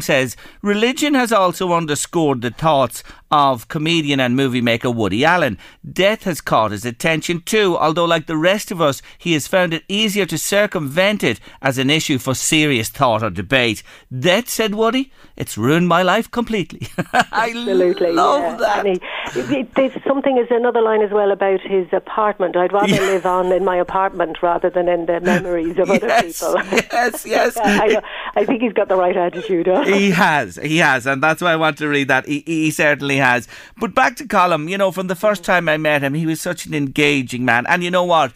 [0.00, 5.58] says Religion has also underscored the thoughts of comedian and movie maker Woody Allen.
[5.90, 9.72] Death has caught his attention too, although, like the rest of us, he has found
[9.72, 13.82] it easier to circumvent it as an issue for serious thought or debate.
[14.16, 16.88] Death, said Woody, it's ruined my life completely.
[17.12, 18.82] I Absolutely, love yeah.
[18.82, 19.50] that.
[19.50, 22.56] He, there's something is another line as well about his apartment.
[22.56, 23.00] I'd rather yeah.
[23.00, 26.54] live on in my apartment rather than in the memories of other people.
[26.92, 27.56] yes, yes.
[27.56, 28.02] I,
[28.34, 29.66] I, think he's got the right attitude.
[29.66, 29.84] Huh?
[29.84, 32.26] He has, he has, and that's why I want to read that.
[32.26, 33.48] He, he certainly has.
[33.78, 36.40] But back to Colm, you know, from the first time I met him, he was
[36.40, 37.66] such an engaging man.
[37.66, 38.32] And you know what?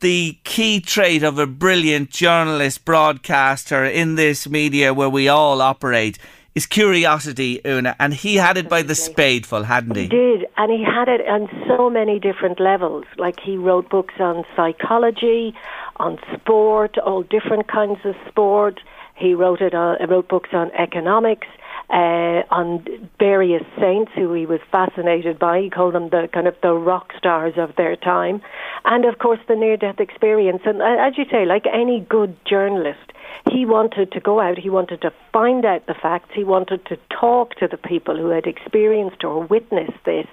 [0.00, 6.18] The key trait of a brilliant journalist, broadcaster in this media where we all operate
[6.56, 10.04] is curiosity, Una, and he had it by the spadeful, hadn't he?
[10.04, 13.04] He did, and he had it on so many different levels.
[13.18, 15.54] Like he wrote books on psychology,
[15.98, 18.80] on sport, all different kinds of sport.
[19.14, 19.74] He wrote it.
[19.74, 21.46] On, wrote books on economics
[21.90, 22.84] uh, on
[23.18, 25.60] various saints who he was fascinated by.
[25.60, 28.40] He called them the kind of the rock stars of their time,
[28.84, 30.62] and of course the near-death experience.
[30.64, 33.12] And uh, as you say, like any good journalist,
[33.50, 36.98] he wanted to go out, he wanted to find out the facts, he wanted to
[37.10, 40.26] talk to the people who had experienced or witnessed this,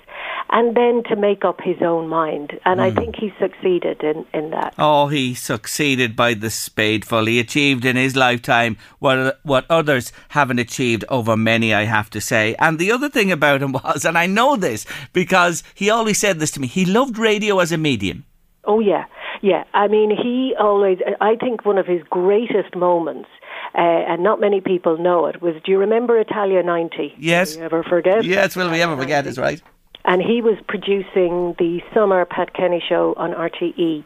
[0.49, 2.59] and then to make up his own mind.
[2.65, 2.83] And mm.
[2.83, 2.97] I hmm.
[2.97, 4.73] think he succeeded in, in that.
[4.77, 7.25] Oh, he succeeded by the spadeful.
[7.25, 12.21] He achieved in his lifetime what, what others haven't achieved over many, I have to
[12.21, 12.55] say.
[12.59, 16.39] And the other thing about him was, and I know this because he always said
[16.39, 18.25] this to me, he loved radio as a medium.
[18.65, 19.05] Oh, yeah.
[19.43, 23.27] Yeah, I mean, he always, I think one of his greatest moments,
[23.75, 27.15] uh, and not many people know it, was do you remember Italia 90?
[27.17, 27.55] Yes.
[27.55, 28.23] Will you ever forget?
[28.23, 29.61] Yes, will we ever forget, is right.
[30.05, 34.05] And he was producing the summer Pat Kenny show on RTE.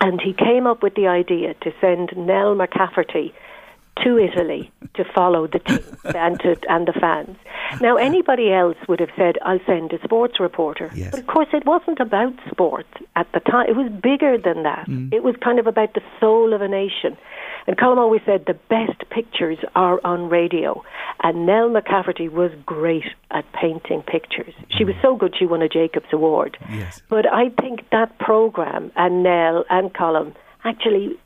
[0.00, 3.34] And he came up with the idea to send Nell McCafferty
[4.04, 5.84] to Italy to follow the team
[6.14, 7.36] and to and the fans.
[7.80, 11.10] Now anybody else would have said, "I'll send a sports reporter," yes.
[11.10, 12.86] but of course it wasn't about sport
[13.16, 13.68] at the time.
[13.68, 14.86] It was bigger than that.
[14.88, 15.12] Mm.
[15.12, 17.16] It was kind of about the soul of a nation.
[17.66, 20.82] And Colm always said the best pictures are on radio.
[21.22, 24.54] And Nell McCafferty was great at painting pictures.
[24.70, 26.56] She was so good she won a Jacobs Award.
[26.70, 27.02] Yes.
[27.10, 30.34] But I think that program and Nell and Colm
[30.64, 31.18] actually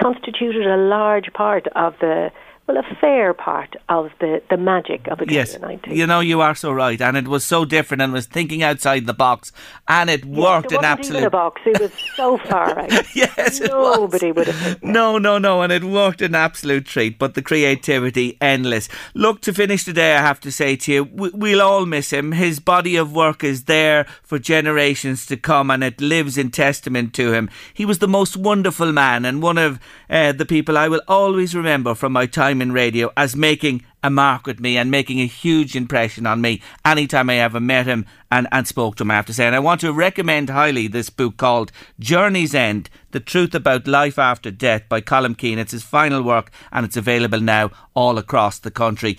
[0.00, 2.30] constituted a large part of the
[2.66, 5.94] well, a fair part of the, the magic of a yes, 90.
[5.94, 7.00] You know, you are so right.
[7.00, 9.52] And it was so different and was thinking outside the box.
[9.86, 11.18] And it yes, worked in absolute.
[11.18, 11.62] Even a box.
[11.64, 12.90] It was so far out.
[13.14, 14.82] yes, Nobody would have.
[14.82, 15.62] No, no, no.
[15.62, 17.20] And it worked an absolute treat.
[17.20, 18.88] But the creativity, endless.
[19.14, 22.32] Look, to finish today, I have to say to you, we'll all miss him.
[22.32, 27.14] His body of work is there for generations to come and it lives in testament
[27.14, 27.48] to him.
[27.72, 29.78] He was the most wonderful man and one of
[30.10, 33.84] uh, the people I will always remember from my time time in radio as making
[34.02, 37.86] a mark with me and making a huge impression on me anytime I ever met
[37.86, 39.46] him and, and spoke to him, I have to say.
[39.46, 44.18] And I want to recommend highly this book called Journey's End The Truth About Life
[44.18, 45.58] After Death by Colm Keane.
[45.58, 49.18] It's his final work and it's available now all across the country.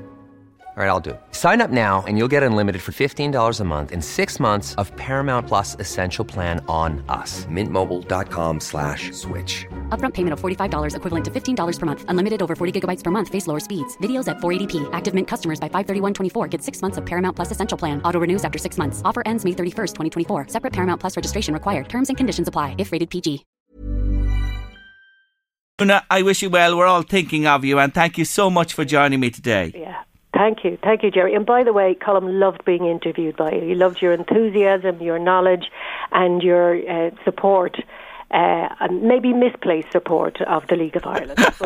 [0.77, 1.21] All right, I'll do it.
[1.31, 4.95] Sign up now and you'll get unlimited for $15 a month in six months of
[4.95, 7.45] Paramount Plus Essential Plan on us.
[7.47, 9.65] Mintmobile.com slash switch.
[9.89, 12.05] Upfront payment of $45 equivalent to $15 per month.
[12.07, 13.27] Unlimited over 40 gigabytes per month.
[13.27, 13.97] Face lower speeds.
[13.97, 14.89] Videos at 480p.
[14.93, 18.01] Active Mint customers by 531.24 get six months of Paramount Plus Essential Plan.
[18.03, 19.01] Auto renews after six months.
[19.03, 20.47] Offer ends May 31st, 2024.
[20.47, 21.89] Separate Paramount Plus registration required.
[21.89, 23.45] Terms and conditions apply if rated PG.
[25.81, 26.77] Una, I wish you well.
[26.77, 29.73] We're all thinking of you, and thank you so much for joining me today.
[29.75, 30.03] Yeah.
[30.33, 30.77] Thank you.
[30.81, 31.35] Thank you, Jerry.
[31.35, 33.61] And by the way, Colm loved being interviewed by you.
[33.61, 35.65] He loved your enthusiasm, your knowledge,
[36.11, 37.77] and your uh, support.
[38.33, 41.37] Uh, and maybe misplaced support of the League of Ireland.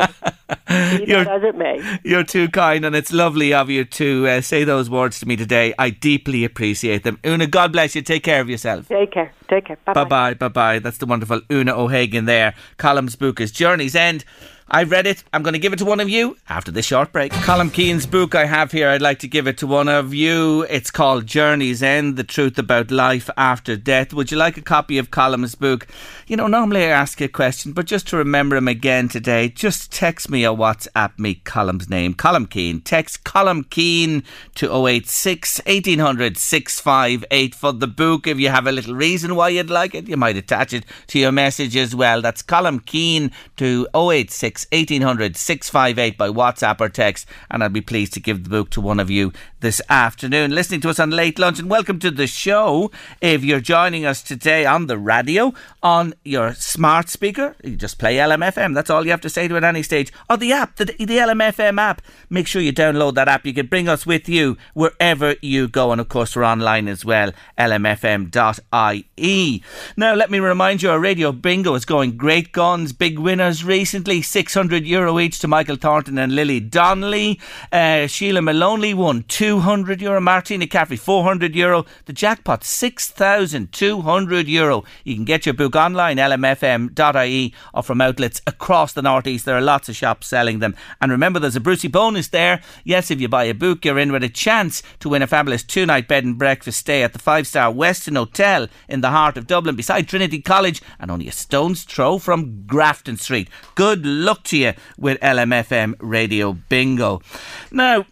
[1.06, 1.80] You're- as it may.
[2.02, 5.36] You're too kind, and it's lovely of you to uh, say those words to me
[5.36, 5.74] today.
[5.78, 7.20] I deeply appreciate them.
[7.24, 8.02] Una, God bless you.
[8.02, 8.88] Take care of yourself.
[8.88, 9.30] Take care.
[9.48, 9.78] Take care.
[9.84, 10.78] Bye Bye bye, bye bye.
[10.80, 12.54] That's the wonderful Una O'Hagan there.
[12.78, 14.24] Colm's book is Journey's End.
[14.68, 15.22] I've read it.
[15.32, 17.30] I'm going to give it to one of you after this short break.
[17.32, 20.62] Colm Keane's book I have here, I'd like to give it to one of you.
[20.68, 24.12] It's called Journey's End The Truth About Life After Death.
[24.12, 25.86] Would you like a copy of Colm's book?
[26.26, 29.50] You know, normally I ask you a question, but just to remember him again today,
[29.50, 32.80] just text me or WhatsApp me Colm's name, Colm Keane.
[32.80, 34.24] Text Colm Keane
[34.56, 38.26] to 086 1800 658 for the book.
[38.26, 41.20] If you have a little reason why you'd like it, you might attach it to
[41.20, 42.20] your message as well.
[42.20, 48.14] That's Colm Keane to 086 1800 658 by WhatsApp or text, and I'd be pleased
[48.14, 50.52] to give the book to one of you this afternoon.
[50.52, 52.90] Listening to us on Late Lunch, and welcome to the show.
[53.20, 55.52] If you're joining us today on the radio,
[55.82, 58.74] on your smart speaker, you just play LMFM.
[58.74, 60.12] That's all you have to say to it at any stage.
[60.30, 62.02] Or the app, the, the LMFM app.
[62.30, 63.44] Make sure you download that app.
[63.44, 65.92] You can bring us with you wherever you go.
[65.92, 69.62] And of course, we're online as well, lmfm.ie.
[69.96, 74.22] Now, let me remind you, our radio bingo is going great guns, big winners recently.
[74.46, 77.40] 600 euro each to Michael Thornton and Lily Donnelly.
[77.72, 80.20] Uh, Sheila Maloney won 200 euro.
[80.20, 81.84] Martina Caffrey, 400 euro.
[82.04, 84.84] The jackpot, 6,200 euro.
[85.02, 89.46] You can get your book online, lmfm.ie, or from outlets across the northeast.
[89.46, 90.76] There are lots of shops selling them.
[91.00, 92.62] And remember, there's a Brucey bonus there.
[92.84, 95.64] Yes, if you buy a book, you're in with a chance to win a fabulous
[95.64, 99.36] two night bed and breakfast stay at the five star Westin Hotel in the heart
[99.36, 103.48] of Dublin, beside Trinity College, and only a stone's throw from Grafton Street.
[103.74, 107.22] Good luck to you with LMFM Radio Bingo.
[107.70, 108.06] Now,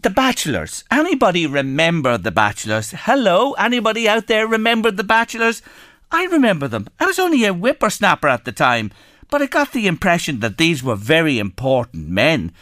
[0.00, 0.84] the Bachelors.
[0.90, 2.92] Anybody remember The Bachelors?
[2.92, 3.52] Hello?
[3.52, 5.62] Anybody out there remember The Bachelors?
[6.10, 6.88] I remember them.
[6.98, 8.90] I was only a whippersnapper at the time,
[9.30, 12.52] but I got the impression that these were very important men.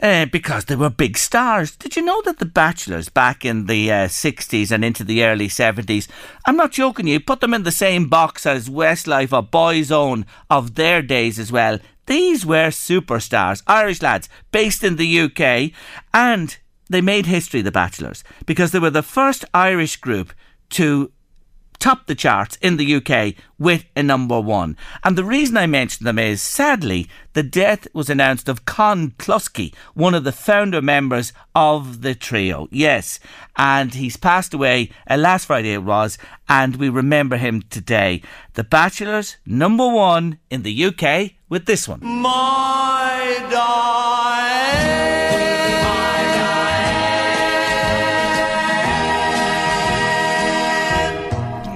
[0.00, 1.74] Uh, because they were big stars.
[1.74, 5.48] Did you know that the Bachelors back in the uh, 60s and into the early
[5.48, 6.06] 70s,
[6.46, 10.76] I'm not joking you, put them in the same box as Westlife or Boyzone of
[10.76, 11.80] their days as well.
[12.08, 15.72] These were superstars, Irish lads, based in the UK,
[16.14, 16.56] and
[16.88, 20.32] they made history, the Bachelors, because they were the first Irish group
[20.70, 21.12] to
[21.78, 24.76] top the charts in the UK with a number one.
[25.04, 29.74] And the reason I mention them is, sadly, the death was announced of Con Cluskey,
[29.94, 32.68] one of the founder members of the trio.
[32.70, 33.18] Yes,
[33.56, 36.18] and he's passed away uh, last Friday it was,
[36.48, 38.22] and we remember him today.
[38.54, 42.00] The Bachelors, number one in the UK with this one.
[42.02, 44.17] My darling.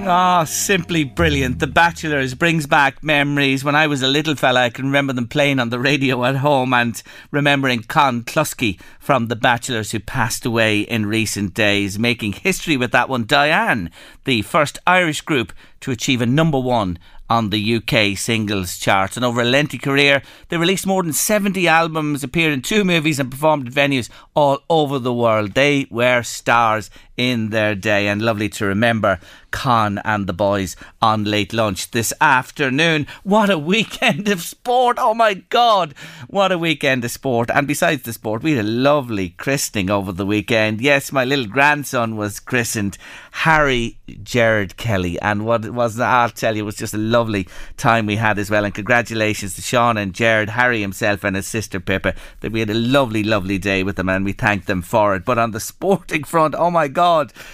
[0.05, 1.59] Ah, simply brilliant.
[1.59, 3.63] The Bachelors brings back memories.
[3.63, 6.35] When I was a little fella, I can remember them playing on the radio at
[6.35, 7.01] home and
[7.31, 12.91] remembering Con Cluskey from The Bachelors who passed away in recent days, making history with
[12.91, 13.25] that one.
[13.25, 13.91] Diane,
[14.25, 16.99] the first Irish group to achieve a number one
[17.29, 19.15] on the UK singles chart.
[19.15, 23.19] And over a lengthy career, they released more than 70 albums, appeared in two movies,
[23.19, 25.53] and performed at venues all over the world.
[25.53, 29.19] They were stars in their day, and lovely to remember
[29.51, 33.05] Con and the boys on late lunch this afternoon.
[33.23, 34.97] What a weekend of sport!
[34.99, 35.93] Oh my God,
[36.27, 37.51] what a weekend of sport!
[37.53, 40.81] And besides the sport, we had a lovely christening over the weekend.
[40.81, 42.97] Yes, my little grandson was christened
[43.31, 47.47] Harry Gerard Kelly, and what it was, I'll tell you, it was just a lovely
[47.77, 48.65] time we had as well.
[48.65, 52.15] And congratulations to Sean and Jared, Harry himself, and his sister Pippa.
[52.41, 55.25] That we had a lovely, lovely day with them, and we thanked them for it.
[55.25, 57.02] But on the sporting front, oh my God,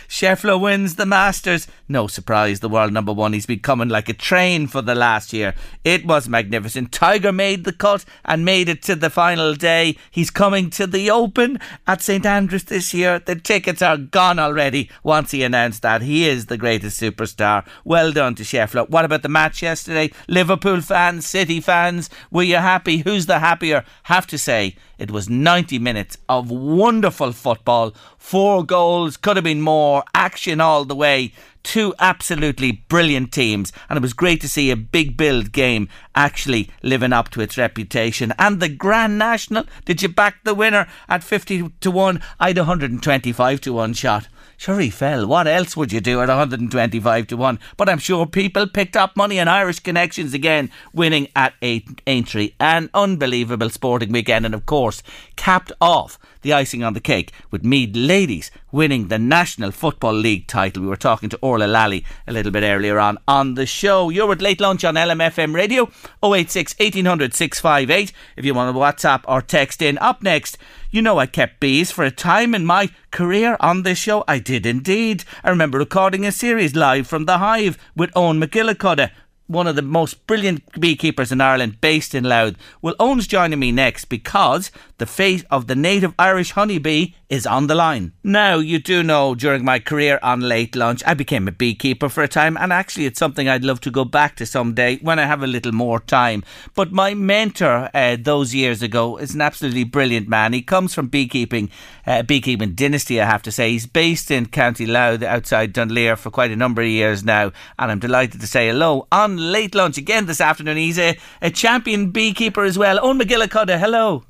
[0.08, 1.68] Scheffler wins the Masters.
[1.92, 3.34] No surprise, the world number one.
[3.34, 5.56] He's been coming like a train for the last year.
[5.84, 6.92] It was magnificent.
[6.92, 9.98] Tiger made the cut and made it to the final day.
[10.12, 13.18] He's coming to the Open at St Andrews this year.
[13.18, 16.04] The tickets are gone already once he announced that.
[16.04, 17.66] He is the greatest superstar.
[17.84, 18.88] Well done to Scheffler.
[18.88, 20.12] What about the match yesterday?
[20.28, 22.98] Liverpool fans, City fans, were you happy?
[22.98, 23.84] Who's the happier?
[24.04, 27.96] Have to say, it was 90 minutes of wonderful football.
[28.18, 30.04] Four goals, could have been more.
[30.14, 31.32] Action all the way
[31.70, 36.68] two absolutely brilliant teams, and it was great to see a big build game actually
[36.82, 38.34] living up to its reputation.
[38.40, 42.24] And the Grand National, did you back the winner at 50 to 1?
[42.40, 44.28] I'd 125 to 1 shot.
[44.58, 45.28] Sure, he fell.
[45.28, 47.60] What else would you do at 125 to 1?
[47.78, 52.54] But I'm sure people picked up money and Irish connections again, winning at Aintree.
[52.60, 55.04] An unbelievable sporting weekend, and of course,
[55.36, 60.48] capped off the icing on the cake with Meath Ladies winning the National Football League
[60.48, 60.84] title.
[60.84, 64.10] We were talking to Orla Lally a little bit earlier on on the show.
[64.10, 65.86] You're at late lunch on LMFM radio
[66.24, 69.98] 086 1800 658 if you want to WhatsApp or text in.
[69.98, 70.58] Up next,
[70.92, 74.24] you know I kept bees for a time in my career on this show.
[74.28, 75.24] I did indeed.
[75.44, 79.12] I remember recording a series live from the Hive with Owen McGillicuddy
[79.50, 82.56] one of the most brilliant beekeepers in Ireland, based in Louth.
[82.84, 87.68] Well, Owen's joining me next because the fate of the native Irish honeybee is on
[87.68, 88.12] the line.
[88.24, 92.24] Now, you do know during my career on Late Lunch, I became a beekeeper for
[92.24, 95.26] a time, and actually, it's something I'd love to go back to someday when I
[95.26, 96.44] have a little more time.
[96.76, 100.54] But my mentor uh, those years ago is an absolutely brilliant man.
[100.54, 101.70] He comes from beekeeping,
[102.06, 103.72] uh, beekeeping dynasty, I have to say.
[103.72, 107.92] He's based in County Louth outside Dunleer for quite a number of years now, and
[107.92, 110.78] I'm delighted to say hello on Late Lunch again this afternoon.
[110.78, 113.00] He's a, a champion beekeeper as well.
[113.02, 114.24] Owen McGillicuddy, hello.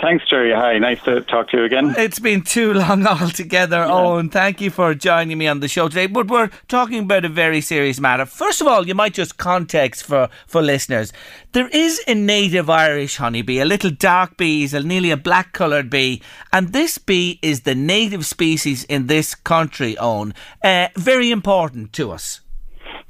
[0.00, 0.52] Thanks, Jerry.
[0.52, 1.94] Hi, nice to talk to you again.
[1.96, 3.92] It's been too long altogether, yeah.
[3.92, 4.28] Owen.
[4.28, 6.08] Thank you for joining me on the show today.
[6.08, 8.26] But we're talking about a very serious matter.
[8.26, 11.12] First of all, you might just context for, for listeners.
[11.52, 15.52] There is a native Irish honeybee, a little dark bee, is a nearly a black
[15.52, 16.20] coloured bee,
[16.52, 20.34] and this bee is the native species in this country, Owen.
[20.62, 22.40] Uh, very important to us.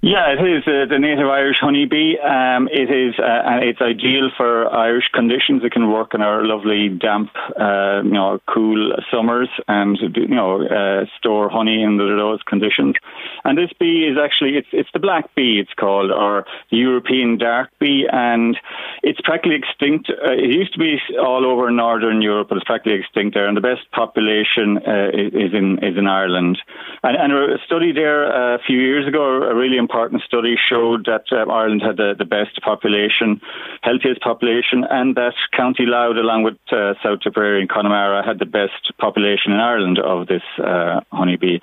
[0.04, 2.18] Yeah, it is uh, the native Irish honeybee.
[2.20, 5.64] Um, it is, uh, and it's ideal for Irish conditions.
[5.64, 10.60] It can work in our lovely damp, uh, you know, cool summers, and you know,
[10.60, 12.96] uh, store honey under those conditions.
[13.44, 15.58] And this bee is actually it's it's the black bee.
[15.58, 18.58] It's called, or the European dark bee, and
[19.02, 20.10] it's practically extinct.
[20.10, 23.48] Uh, it used to be all over northern Europe, but it's practically extinct there.
[23.48, 26.58] And the best population uh, is in is in Ireland.
[27.02, 31.06] And, and a study there a few years ago, a really important important study showed
[31.06, 33.40] that uh, Ireland had the, the, best population,
[33.82, 38.46] healthiest population, and that County Louth, along with uh, South Tipperary and Connemara, had the
[38.46, 41.60] best population in Ireland of this uh, honeybee.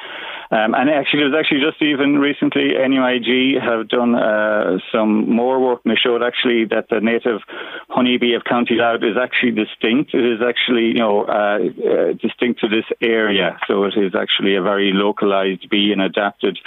[0.50, 5.60] Um, and actually, it was actually just even recently, NUIG have done uh, some more
[5.60, 7.42] work, and they showed actually that the native
[7.90, 10.14] honeybee of County Louth is actually distinct.
[10.14, 13.60] It is actually, you know, uh, uh, distinct to this area.
[13.68, 16.60] So it is actually a very localized bee and adapted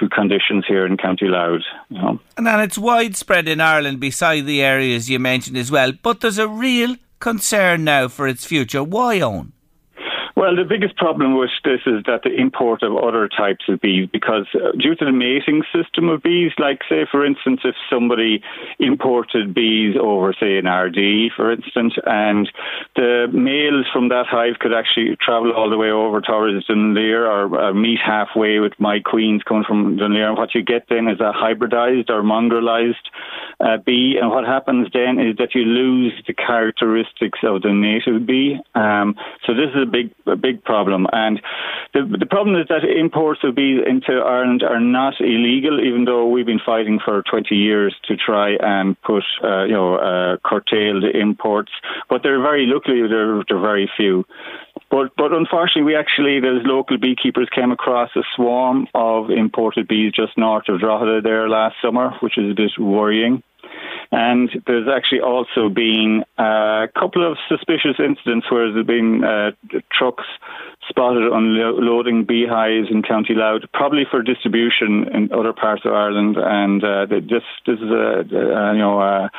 [0.00, 1.62] to conditions here in County Louth.
[1.88, 2.20] You know.
[2.36, 5.92] And then it's widespread in Ireland beside the areas you mentioned as well.
[6.02, 8.82] But there's a real concern now for its future.
[8.82, 9.52] Why, Owen?
[10.42, 14.08] Well, the biggest problem with this is that the import of other types of bees,
[14.12, 18.42] because uh, due to the mating system of bees, like say, for instance, if somebody
[18.80, 22.50] imported bees over, say, an Ardee, for instance, and
[22.96, 27.60] the males from that hive could actually travel all the way over towards Dunleer or
[27.60, 31.20] uh, meet halfway with my queens coming from Dunleer, and what you get then is
[31.20, 33.06] a hybridized or mongrelized
[33.60, 38.26] uh, bee, and what happens then is that you lose the characteristics of the native
[38.26, 38.58] bee.
[38.74, 39.14] Um,
[39.46, 41.06] so this is a big a big problem.
[41.12, 41.40] And
[41.94, 46.26] the, the problem is that imports of bees into Ireland are not illegal, even though
[46.26, 51.00] we've been fighting for 20 years to try and put, uh, you know, uh, curtail
[51.00, 51.72] the imports.
[52.08, 54.24] But they're very, luckily, they're, they're very few.
[54.90, 60.12] But but unfortunately, we actually those local beekeepers came across a swarm of imported bees
[60.12, 63.42] just north of Drogheda there last summer, which is a bit worrying.
[64.10, 69.52] And there's actually also been a couple of suspicious incidents where there's been uh,
[69.90, 70.24] trucks
[70.88, 76.36] spotted unloading beehives in County Louth, probably for distribution in other parts of Ireland.
[76.36, 79.00] And uh, this this is a, a you know.
[79.00, 79.30] A,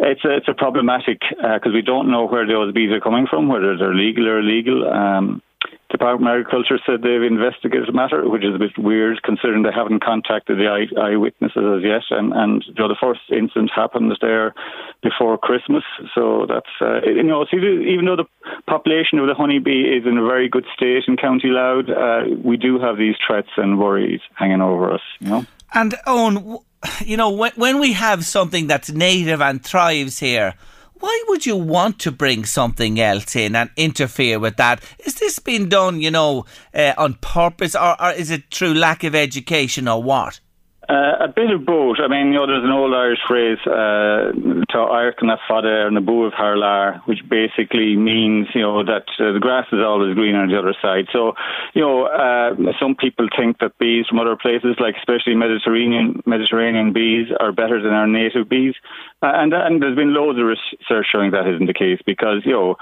[0.00, 3.26] it's a, it's a problematic because uh, we don't know where those bees are coming
[3.26, 4.88] from, whether they're legal or illegal.
[4.88, 5.42] Um,
[5.90, 9.72] Department of Agriculture said they've investigated the matter, which is a bit weird considering they
[9.72, 12.02] haven't contacted the eye, eyewitnesses as yet.
[12.10, 14.54] And, and you know, the first incident happened there
[15.02, 15.84] before Christmas.
[16.14, 18.28] So that's, uh, you know, even though the
[18.66, 22.58] population of the honeybee is in a very good state in County Louth, uh, we
[22.58, 25.46] do have these threats and worries hanging over us, you know.
[25.72, 26.58] And Owen,
[27.00, 30.54] you know, when, when we have something that's native and thrives here,
[31.00, 34.82] why would you want to bring something else in and interfere with that?
[35.04, 36.44] Is this being done, you know,
[36.74, 40.40] uh, on purpose, or, or is it through lack of education, or what?
[40.88, 41.98] Uh, a bit of both.
[42.02, 44.32] I mean, you know, there's an old Irish phrase, uh,
[44.72, 49.66] "Tá fada and the of harlar," which basically means, you know, that uh, the grass
[49.70, 51.06] is always greener on the other side.
[51.12, 51.34] So,
[51.74, 56.94] you know, uh, some people think that bees from other places, like especially Mediterranean Mediterranean
[56.94, 58.74] bees, are better than our native bees,
[59.20, 62.52] Uh, and and there's been loads of research showing that isn't the case because, you
[62.52, 62.76] know,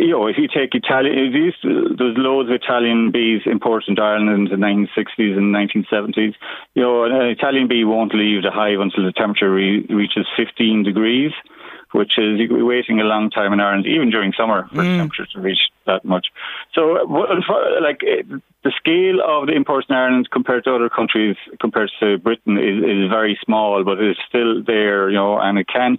[0.00, 1.32] you know, if you take Italian,
[1.62, 6.34] there's loads of Italian bees imported into Ireland in the 1960s and 1970s.
[6.74, 10.82] You know, an Italian bee won't leave the hive until the temperature re- reaches 15
[10.82, 11.30] degrees,
[11.96, 14.82] which is you could be waiting a long time in Ireland, even during summer, for
[14.82, 14.98] mm.
[14.98, 16.26] temperatures to reach that much.
[16.74, 16.82] So,
[17.80, 22.58] like the scale of the imports in Ireland compared to other countries, compared to Britain,
[22.58, 25.96] is, is very small, but it's still there, you know, and it can.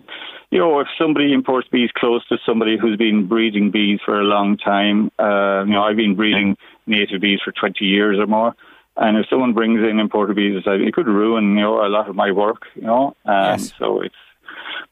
[0.51, 4.23] You know, if somebody imports bees close to somebody who's been breeding bees for a
[4.23, 8.55] long time, uh, you know, I've been breeding native bees for 20 years or more.
[8.95, 12.15] And if someone brings in imported bees, it could ruin you know a lot of
[12.15, 12.67] my work.
[12.75, 13.73] You know, um, yes.
[13.79, 14.15] so it's.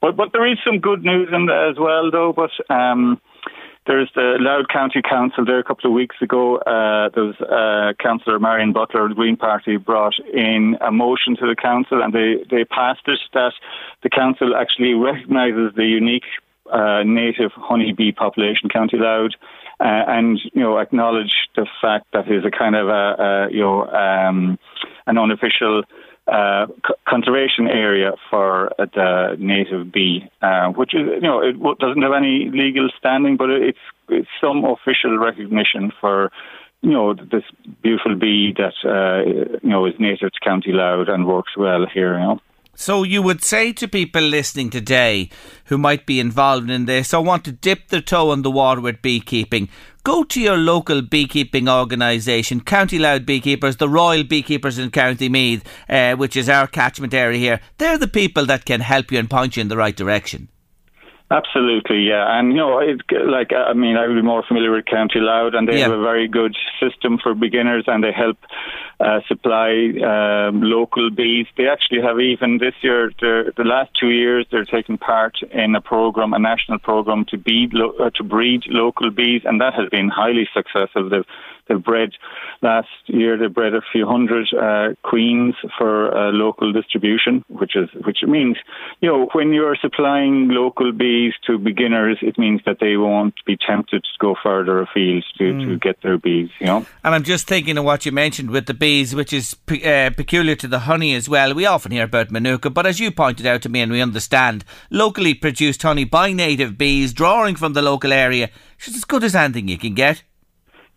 [0.05, 2.31] But but there is some good news in there as well, though.
[2.31, 3.19] But um,
[3.87, 6.57] there's the Louth County Council there a couple of weeks ago.
[6.57, 11.35] Uh, there was uh, Councillor Marion Butler of the Green Party brought in a motion
[11.37, 13.53] to the council, and they they passed it that
[14.03, 16.29] the council actually recognises the unique
[16.71, 19.31] uh, native honeybee population, County Louth,
[19.79, 23.61] uh, and you know acknowledge the fact that is a kind of a, a you
[23.61, 24.59] know um,
[25.07, 25.81] an unofficial
[26.27, 26.65] uh,
[27.07, 32.13] conservation area for uh, the native bee, uh, which is you know it doesn't have
[32.13, 33.77] any legal standing, but it's
[34.09, 36.31] it's some official recognition for
[36.81, 37.43] you know this
[37.83, 42.13] beautiful bee that uh, you know is native to County Louth and works well here.
[42.13, 42.41] You know.
[42.77, 45.29] So you would say to people listening today
[45.65, 48.81] who might be involved in this or want to dip their toe in the water
[48.81, 49.69] with beekeeping,
[50.03, 55.63] go to your local beekeeping organisation, County Louth Beekeepers, the Royal Beekeepers in County Meath,
[55.87, 57.61] uh, which is our catchment area here.
[57.77, 60.49] They're the people that can help you and point you in the right direction.
[61.31, 64.85] Absolutely, yeah, and you know, it's like I mean, I would be more familiar with
[64.85, 65.89] County Louth, and they yeah.
[65.89, 68.37] have a very good system for beginners, and they help
[68.99, 69.71] uh, supply
[70.05, 71.47] um, local bees.
[71.57, 75.81] They actually have even this year, the last two years, they're taking part in a
[75.81, 79.89] program, a national program to be lo- uh, to breed local bees, and that has
[79.89, 81.09] been highly successful.
[81.09, 81.25] They've
[81.67, 82.11] They've bred
[82.61, 83.37] last year.
[83.37, 88.57] They bred a few hundred uh, queens for uh, local distribution, which is which means
[89.01, 93.57] you know when you're supplying local bees to beginners, it means that they won't be
[93.57, 95.65] tempted to go further afield to, mm.
[95.65, 96.49] to get their bees.
[96.59, 96.85] You know.
[97.03, 100.11] And I'm just thinking of what you mentioned with the bees, which is pe- uh,
[100.11, 101.53] peculiar to the honey as well.
[101.53, 104.63] We often hear about manuka, but as you pointed out to me, and we understand,
[104.89, 108.49] locally produced honey by native bees, drawing from the local area,
[108.85, 110.23] is as good as anything you can get.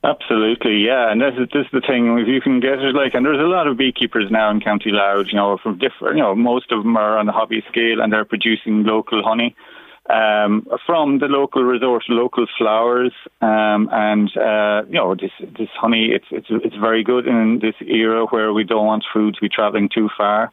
[0.05, 2.19] Absolutely, yeah, and this is this is the thing.
[2.19, 4.91] If you can get it, like, and there's a lot of beekeepers now in County
[4.93, 5.27] Louth.
[5.29, 8.13] You know, from different, you know, most of them are on the hobby scale, and
[8.13, 9.57] they're producing local honey
[10.09, 16.11] um, from the local resource, local flowers, um, and uh, you know, this this honey.
[16.13, 19.49] It's it's it's very good in this era where we don't want food to be
[19.49, 20.53] traveling too far.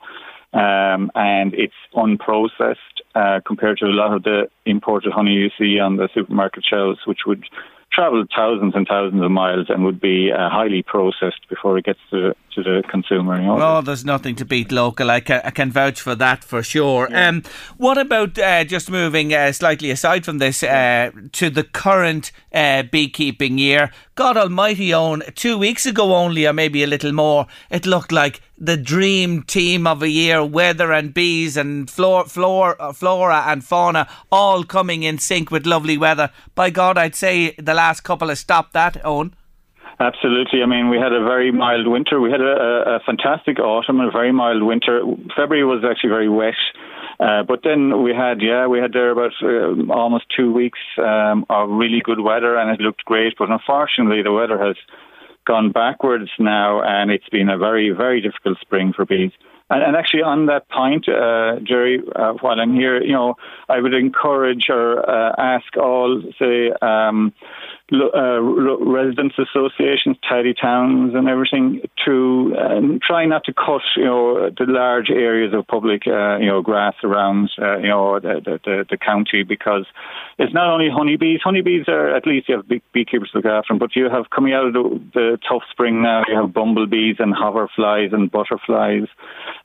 [0.53, 2.77] Um, and it's unprocessed
[3.13, 6.99] uh, compared to a lot of the imported honey you see on the supermarket shelves,
[7.05, 7.43] which would
[7.91, 11.99] travel thousands and thousands of miles and would be uh, highly processed before it gets
[12.11, 13.39] to, to the consumer.
[13.39, 13.77] You know?
[13.77, 15.09] Oh, there's nothing to beat local.
[15.09, 17.07] I can, I can vouch for that for sure.
[17.09, 17.29] Yeah.
[17.29, 17.43] Um,
[17.77, 22.83] what about uh, just moving uh, slightly aside from this uh, to the current uh,
[22.83, 23.91] beekeeping year?
[24.15, 28.41] God Almighty, Owen two weeks ago only, or maybe a little more, it looked like
[28.57, 33.65] the dream team of a year, weather and bees and flora, flora, uh, flora and
[33.65, 36.29] fauna all coming in sync with lovely weather.
[36.55, 39.35] By God, I'd say the last couple have stopped that, Owen.
[39.99, 40.61] Absolutely.
[40.61, 42.19] I mean, we had a very mild winter.
[42.19, 45.01] We had a, a fantastic autumn and a very mild winter.
[45.35, 46.55] February was actually very wet.
[47.17, 51.45] Uh, but then we had, yeah, we had there about uh, almost two weeks um,
[51.49, 53.35] of really good weather, and it looked great.
[53.37, 54.75] But unfortunately, the weather has
[55.45, 59.31] gone backwards now, and it's been a very, very difficult spring for bees.
[59.69, 63.35] And, and actually, on that point, uh, Jerry, uh, while I'm here, you know,
[63.69, 67.33] I would encourage or uh, ask all, say, um,
[67.93, 74.49] uh, residents associations, tidy towns, and everything to um, try not to cut, you know,
[74.49, 78.85] the large areas of public, uh, you know, grass around, uh, you know, the, the,
[78.89, 79.85] the county because
[80.39, 81.41] it's not only honeybees.
[81.43, 84.31] Honeybees are at least you have bee- beekeepers to look after them, but you have
[84.31, 86.23] coming out of the, the tough spring now.
[86.27, 89.07] You have bumblebees and hoverflies and butterflies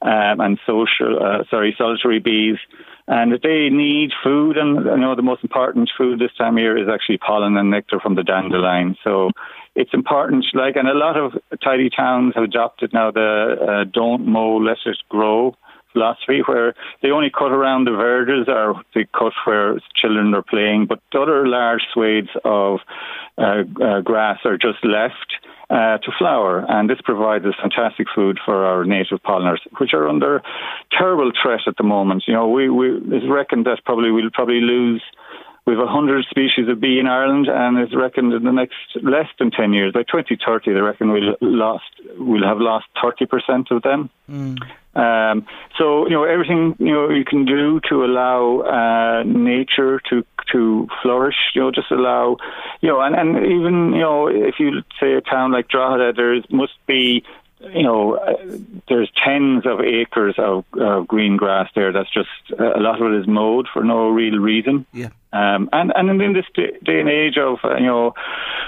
[0.02, 2.58] um, and social, uh, sorry, solitary bees
[3.06, 4.56] and they need food.
[4.56, 7.70] And you know the most important food this time of year is actually pollen and
[7.70, 8.96] nectar from the dandelion.
[9.02, 9.30] So
[9.74, 10.44] it's important.
[10.52, 11.32] Like, and a lot of
[11.62, 15.54] tidy towns have adopted now the uh, "don't mow, let it grow."
[15.92, 20.86] Philosophy where they only cut around the verges or they cut where children are playing,
[20.86, 22.80] but other large swathes of
[23.38, 25.34] uh, uh, grass are just left
[25.70, 26.64] uh, to flower.
[26.68, 30.42] And this provides us fantastic food for our native pollinators, which are under
[30.90, 32.24] terrible threat at the moment.
[32.26, 35.02] You know, we, we it's reckoned that probably we'll probably lose
[35.66, 39.28] we have 100 species of bee in Ireland, and it's reckoned in the next less
[39.38, 41.84] than 10 years, by 2030, they reckon we'll lost
[42.18, 44.10] we'll have lost 30% of them.
[44.28, 44.58] Mm.
[44.94, 45.46] Um,
[45.78, 50.88] so you know everything you know you can do to allow uh, nature to to
[51.02, 51.36] flourish.
[51.54, 52.38] You know, just allow
[52.80, 56.40] you know, and, and even you know if you say a town like Drogheda, there
[56.50, 57.24] must be
[57.60, 58.36] you know, uh,
[58.88, 61.92] there's tens of acres of, of green grass there.
[61.92, 62.28] That's just
[62.58, 64.86] uh, a lot of it is mowed for no real reason.
[64.92, 65.10] Yeah.
[65.32, 68.14] Um, and and in this day, day and age of uh, you know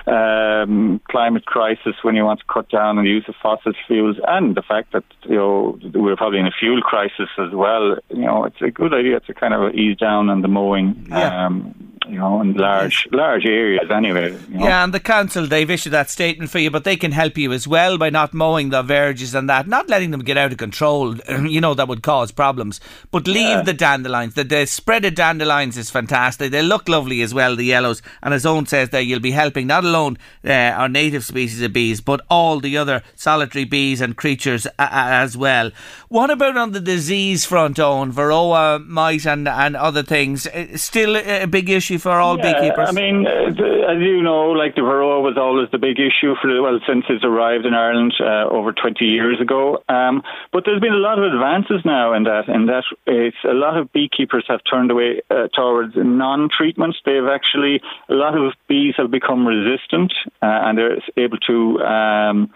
[0.07, 4.17] um, climate crisis, when you want to cut down on the use of fossil fuels,
[4.29, 8.23] and the fact that you know we're probably in a fuel crisis as well, you
[8.23, 11.07] know, it's a good idea to kind of ease down on the mowing.
[11.09, 11.47] Yeah.
[11.47, 14.33] Um, you know, in large large areas anyway.
[14.49, 14.67] You know.
[14.67, 17.53] Yeah, and the council they've issued that statement for you, but they can help you
[17.53, 20.59] as well by not mowing the verges and that, not letting them get out of
[20.59, 21.17] control.
[21.29, 23.63] you know that would cause problems, but leave yeah.
[23.63, 24.35] the dandelions.
[24.35, 26.52] The, the spread of dandelions is fantastic.
[26.53, 28.03] They look lovely as well, the yellows.
[28.23, 31.73] And as Owen says there, you'll be helping not alone uh, our native species of
[31.73, 35.71] bees, but all the other solitary bees and creatures as well.
[36.09, 38.13] What about on the disease front, Owen?
[38.13, 40.47] Varroa, mite, and, and other things.
[40.47, 42.89] Uh, still a big issue for all yeah, beekeepers?
[42.89, 46.63] I mean, uh, as you know, like the Varroa was always the big issue for,
[46.63, 49.83] well, since it's arrived in Ireland uh, over 20 years ago.
[49.89, 50.23] Um,
[50.53, 53.77] but there's been a lot of advances now in that, in that it's a lot
[53.77, 55.97] of beekeepers have turned away uh, towards
[56.43, 56.97] non-treatments.
[57.05, 60.13] They've actually, a lot of bees have become resistant
[60.43, 62.51] uh, and they're able to um,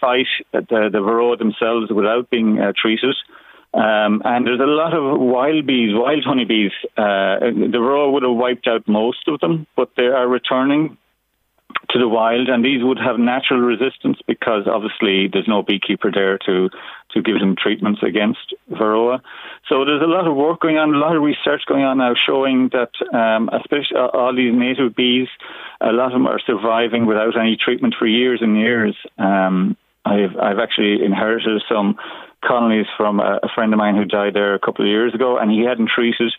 [0.00, 3.14] fight the, the Varroa themselves without being uh, treated.
[3.74, 6.72] Um, and there's a lot of wild bees, wild honeybees.
[6.96, 10.96] Uh, the Varroa would have wiped out most of them, but they are returning
[11.90, 16.38] to the wild, and these would have natural resistance because obviously there's no beekeeper there
[16.46, 16.68] to
[17.12, 19.20] to give them treatments against varroa.
[19.68, 22.14] So there's a lot of work going on, a lot of research going on now
[22.14, 25.28] showing that, um, especially all these native bees,
[25.80, 28.94] a lot of them are surviving without any treatment for years and years.
[29.16, 31.96] Um, I've I've actually inherited some
[32.44, 35.38] colonies from a, a friend of mine who died there a couple of years ago,
[35.38, 36.32] and he hadn't treated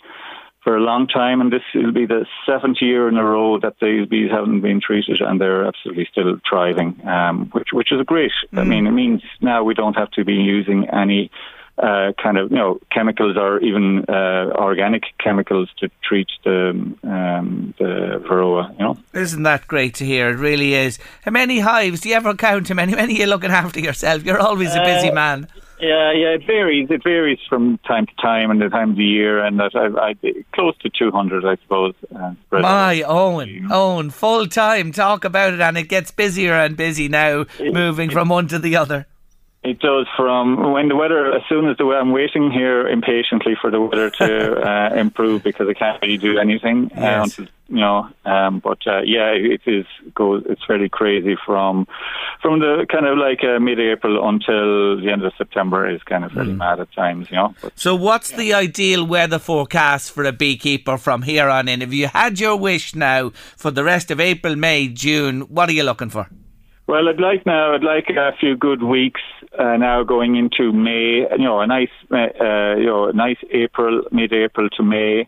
[0.63, 3.75] for a long time, and this will be the seventh year in a row that
[3.81, 8.31] these bees haven't been treated, and they're absolutely still thriving, um, which which is great.
[8.53, 8.59] Mm.
[8.59, 11.31] I mean, it means now we don't have to be using any
[11.77, 16.71] uh, kind of you know chemicals or even uh, organic chemicals to treat the
[17.03, 18.71] um, the varroa.
[18.73, 20.29] You know, isn't that great to hear?
[20.29, 20.99] It really is.
[21.23, 22.67] How many hives do you ever count?
[22.67, 22.95] How many?
[22.95, 24.25] Many are you looking after yourself?
[24.25, 25.47] You're always a busy uh, man.
[25.79, 26.89] Yeah, yeah, it varies.
[26.91, 30.09] It varies from time to time and the time of the year, and that I,
[30.09, 31.93] I close to two hundred, I suppose.
[32.13, 34.91] Uh, My Owen, Owen, full time.
[34.91, 38.75] Talk about it, and it gets busier and busy now, moving from one to the
[38.75, 39.07] other.
[39.61, 43.55] It does from when the weather, as soon as the weather, I'm waiting here impatiently
[43.59, 47.37] for the weather to uh, improve because I can't really do anything uh, Yes.
[47.37, 48.07] until you know.
[48.23, 49.85] Um, but uh, yeah, it is
[50.15, 50.43] goes.
[50.47, 51.87] It's fairly crazy from
[52.41, 56.31] from the kind of like uh, mid-April until the end of September is kind of
[56.31, 57.53] fairly mad at times, you know.
[57.61, 61.81] But So, what's the ideal weather forecast for a beekeeper from here on in?
[61.81, 65.73] If you had your wish now for the rest of April, May, June, what are
[65.73, 66.29] you looking for?
[66.89, 67.75] Well, I'd like now.
[67.75, 69.21] I'd like a few good weeks
[69.59, 71.23] uh, now going into May.
[71.37, 75.27] You know, a nice, uh, you know, a nice April, mid-April to May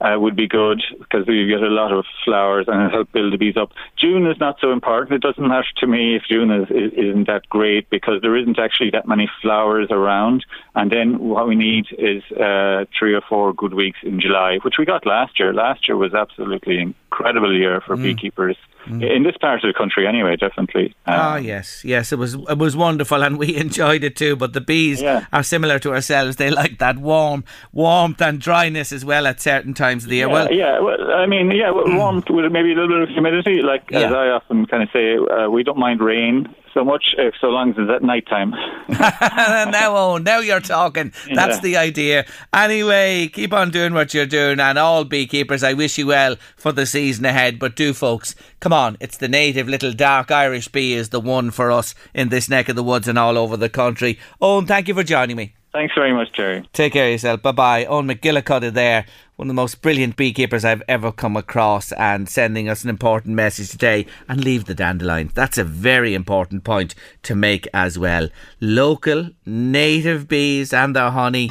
[0.00, 3.32] uh, would be good because we get a lot of flowers and it help build
[3.32, 3.72] the bees up.
[3.96, 5.12] June is not so important.
[5.12, 8.58] It doesn't matter to me if June is, is, isn't that great because there isn't
[8.58, 10.44] actually that many flowers around.
[10.74, 14.74] And then what we need is uh, three or four good weeks in July, which
[14.78, 15.52] we got last year.
[15.54, 20.36] Last year was absolutely incredible year for beekeepers in this part of the country, anyway.
[20.36, 20.94] Definitely.
[21.06, 24.36] Um, Ah, yes, yes, it was it was wonderful, and we enjoyed it too.
[24.36, 25.24] But the bees Yeah.
[25.32, 29.72] are similar to ourselves; they like that warm warmth and dryness as well at certain
[29.72, 30.26] times of the year.
[30.26, 30.78] Yeah, well, yeah.
[30.80, 33.60] Well, I mean, yeah, well, warmth with maybe a little bit of humidity.
[33.62, 37.34] Like as I often kind of say, uh, we don't mind rain so much, if
[37.40, 38.50] so long as it's at night time.
[38.88, 41.12] now, oh, now you're talking.
[41.32, 41.60] That's Yeah.
[41.62, 42.24] the idea.
[42.52, 46.72] Anyway, keep on doing what you're doing, and all beekeepers, I wish you well for
[46.72, 47.58] the season ahead.
[47.58, 48.96] But do, folks, come on.
[49.00, 52.68] It's the native little dark Irish bee is the one for us in this neck
[52.68, 54.18] of the woods and all over the country.
[54.40, 55.54] Owen, thank you for joining me.
[55.72, 56.68] Thanks very much, Jerry.
[56.72, 57.42] Take care of yourself.
[57.42, 57.84] Bye bye.
[57.86, 59.06] Owen McGillicuddy there,
[59.36, 63.34] one of the most brilliant beekeepers I've ever come across, and sending us an important
[63.34, 64.06] message today.
[64.28, 65.32] And leave the dandelions.
[65.32, 68.28] That's a very important point to make as well.
[68.60, 71.50] Local, native bees and their honey.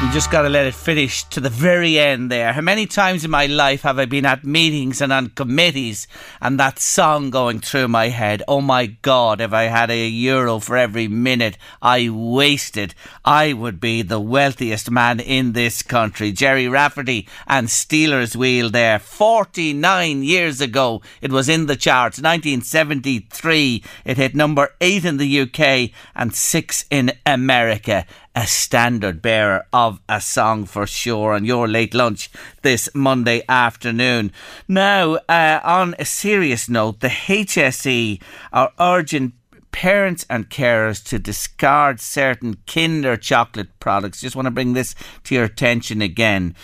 [0.00, 2.52] You just got to let it finish to the very end there.
[2.52, 6.06] How many times in my life have I been at meetings and on committees
[6.40, 8.44] and that song going through my head?
[8.46, 12.94] Oh my God, if I had a euro for every minute I wasted,
[13.24, 16.30] I would be the wealthiest man in this country.
[16.30, 19.00] Gerry Rafferty and Stealers Wheel there.
[19.00, 22.18] 49 years ago, it was in the charts.
[22.18, 28.06] 1973, it hit number 8 in the UK and 6 in America
[28.38, 32.30] a standard bearer of a song for sure on your late lunch
[32.62, 34.30] this Monday afternoon.
[34.68, 38.22] Now, uh, on a serious note, the HSE
[38.52, 39.32] are urging
[39.72, 44.20] parents and carers to discard certain Kinder chocolate products.
[44.20, 46.54] Just want to bring this to your attention again.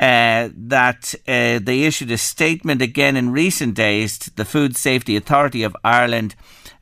[0.00, 5.16] Uh, that uh, they issued a statement again in recent days to the Food Safety
[5.16, 6.34] Authority of Ireland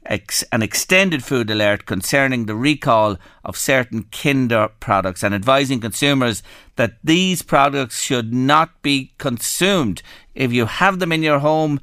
[0.06, 6.42] ex- an extended food alert concerning the recall of certain Kinder products and advising consumers
[6.76, 10.02] that these products should not be consumed.
[10.34, 11.80] If you have them in your home,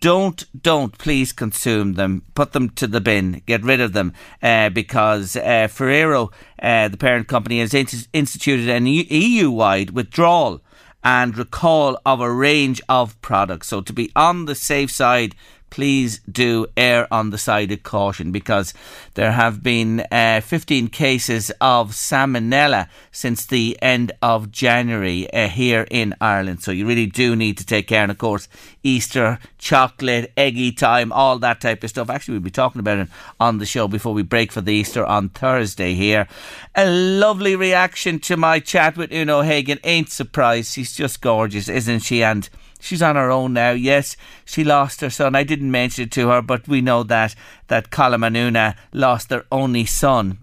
[0.00, 2.22] don't don't please consume them.
[2.34, 3.42] Put them to the bin.
[3.46, 4.12] Get rid of them
[4.42, 6.30] uh, because uh, Ferrero,
[6.62, 10.62] uh, the parent company, has in- instituted an EU wide withdrawal
[11.02, 13.68] and recall of a range of products.
[13.68, 15.34] So to be on the safe side,
[15.70, 18.74] please do err on the side of caution because
[19.14, 25.86] there have been uh, 15 cases of salmonella since the end of January uh, here
[25.90, 26.62] in Ireland.
[26.62, 28.02] So you really do need to take care.
[28.02, 28.48] And of course,
[28.82, 32.10] Easter, chocolate, eggy time, all that type of stuff.
[32.10, 33.08] Actually, we'll be talking about it
[33.38, 36.26] on the show before we break for the Easter on Thursday here.
[36.74, 39.78] A lovely reaction to my chat with Una O'Hagan.
[39.84, 40.72] Ain't surprised.
[40.72, 42.22] She's just gorgeous, isn't she?
[42.22, 42.48] And
[42.80, 43.70] She's on her own now.
[43.72, 45.36] Yes, she lost her son.
[45.36, 47.34] I didn't mention it to her, but we know that
[47.68, 50.38] that Colm and Una lost their only son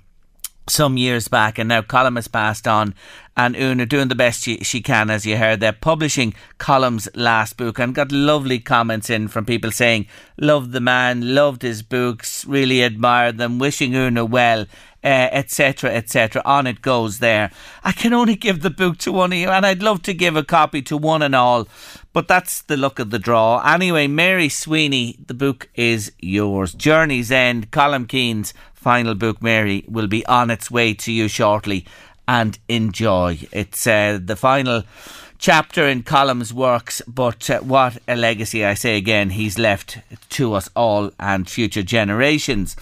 [0.69, 2.93] some years back, and now Colm has passed on,
[3.35, 5.59] and Una doing the best she, she can, as you heard.
[5.59, 10.07] They're publishing Colm's last book, and got lovely comments in from people saying,
[10.37, 14.65] "Loved the man, loved his books, really admired them, wishing Una well."
[15.07, 16.41] Etc., etc.
[16.45, 17.51] On it goes there.
[17.83, 20.35] I can only give the book to one of you, and I'd love to give
[20.35, 21.67] a copy to one and all,
[22.13, 23.61] but that's the luck of the draw.
[23.65, 26.73] Anyway, Mary Sweeney, the book is yours.
[26.73, 31.85] Journey's End, Colm Keane's final book, Mary, will be on its way to you shortly,
[32.27, 33.39] and enjoy.
[33.51, 34.83] It's uh, the final
[35.37, 39.99] chapter in Colm's works, but uh, what a legacy, I say again, he's left
[40.29, 42.75] to us all and future generations.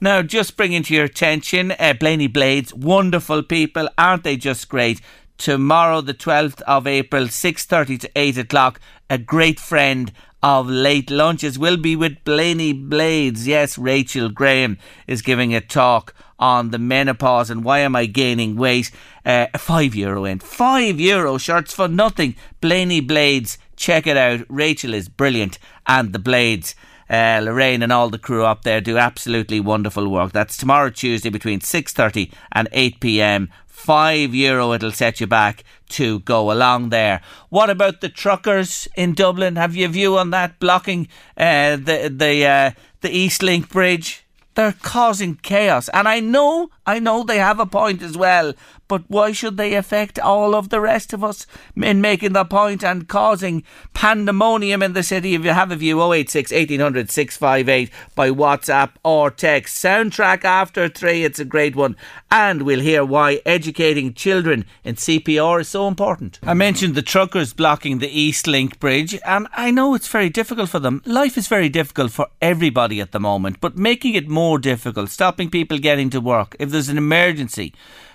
[0.00, 5.00] Now, just bringing to your attention, uh, Blaney Blades, wonderful people, aren't they just great?
[5.38, 8.80] Tomorrow, the 12th of April, 6.30 to 8 o'clock,
[9.10, 13.46] a great friend of late lunches will be with Blaney Blades.
[13.46, 18.54] Yes, Rachel Graham is giving a talk on the menopause and why am I gaining
[18.56, 18.92] weight.
[19.24, 20.38] Uh, five euro in.
[20.38, 22.36] Five euro shirts for nothing.
[22.60, 24.44] Blaney Blades Check it out.
[24.48, 26.74] Rachel is brilliant, and the Blades.
[27.10, 30.32] Uh, Lorraine and all the crew up there do absolutely wonderful work.
[30.32, 33.48] That's tomorrow Tuesday between 6.30 and 8pm.
[33.66, 37.20] Five euro it'll set you back to go along there.
[37.48, 39.56] What about the truckers in Dublin?
[39.56, 44.26] Have you a view on that blocking uh, the the uh, the East Link Bridge?
[44.54, 48.54] They're causing chaos, and I know, I know they have a point as well.
[48.88, 52.82] But why should they affect all of the rest of us in making the point
[52.82, 53.62] and causing
[53.94, 55.34] pandemonium in the city?
[55.34, 59.82] If you have a view, 086 1800 658 by WhatsApp or text.
[59.82, 61.96] Soundtrack after three, it's a great one.
[62.30, 66.38] And we'll hear why educating children in CPR is so important.
[66.42, 70.70] I mentioned the truckers blocking the East Link Bridge, and I know it's very difficult
[70.70, 71.02] for them.
[71.04, 75.50] Life is very difficult for everybody at the moment, but making it more difficult, stopping
[75.50, 77.74] people getting to work, if there's an emergency,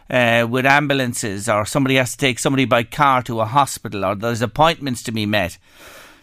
[0.10, 4.16] uh, with ambulances or somebody has to take somebody by car to a hospital or
[4.16, 5.58] there's appointments to be met.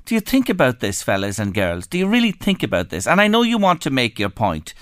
[0.04, 1.86] Do you think about this, fellas and girls?
[1.86, 3.06] Do you really think about this?
[3.06, 4.74] And I know you want to make your point.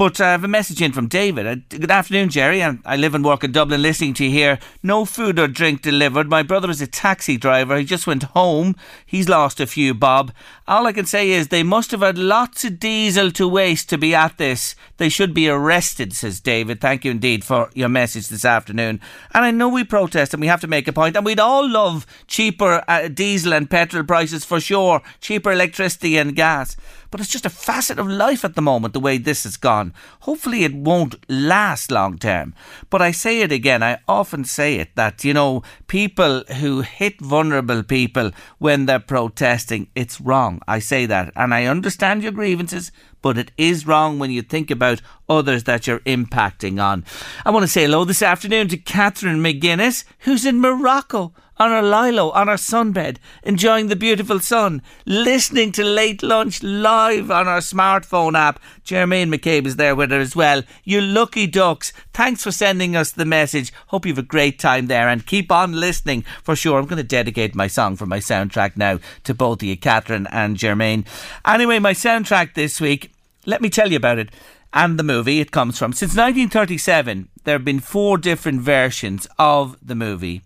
[0.00, 1.46] But I have a message in from David.
[1.46, 2.62] Uh, good afternoon, Gerry.
[2.62, 4.58] I live and work in Dublin listening to you here.
[4.82, 6.26] No food or drink delivered.
[6.26, 7.76] My brother is a taxi driver.
[7.76, 8.76] He just went home.
[9.04, 10.32] He's lost a few bob.
[10.66, 13.98] All I can say is they must have had lots of diesel to waste to
[13.98, 14.74] be at this.
[14.96, 16.80] They should be arrested, says David.
[16.80, 19.02] Thank you indeed for your message this afternoon.
[19.34, 21.00] And I know we protest and we have to make a point.
[21.00, 26.16] point, and we'd all love cheaper uh, diesel and petrol prices for sure, cheaper electricity
[26.16, 26.74] and gas.
[27.10, 29.92] But it's just a facet of life at the moment, the way this has gone.
[30.20, 32.54] Hopefully, it won't last long term.
[32.88, 37.20] But I say it again, I often say it that, you know, people who hit
[37.20, 40.60] vulnerable people when they're protesting, it's wrong.
[40.68, 41.32] I say that.
[41.34, 42.92] And I understand your grievances,
[43.22, 47.04] but it is wrong when you think about others that you're impacting on.
[47.44, 51.82] I want to say hello this afternoon to Catherine McGuinness, who's in Morocco on our
[51.82, 57.58] lilo, on our sunbed, enjoying the beautiful sun, listening to late lunch live on our
[57.58, 58.58] smartphone app.
[58.82, 60.62] Jermaine McCabe is there with her as well.
[60.84, 61.92] You lucky ducks.
[62.14, 63.74] Thanks for sending us the message.
[63.88, 66.78] Hope you have a great time there and keep on listening for sure.
[66.78, 70.56] I'm going to dedicate my song for my soundtrack now to both you, Catherine and
[70.56, 71.06] Jermaine.
[71.44, 73.12] Anyway, my soundtrack this week,
[73.44, 74.30] let me tell you about it
[74.72, 75.92] and the movie it comes from.
[75.92, 80.42] Since 1937, there have been four different versions of the movie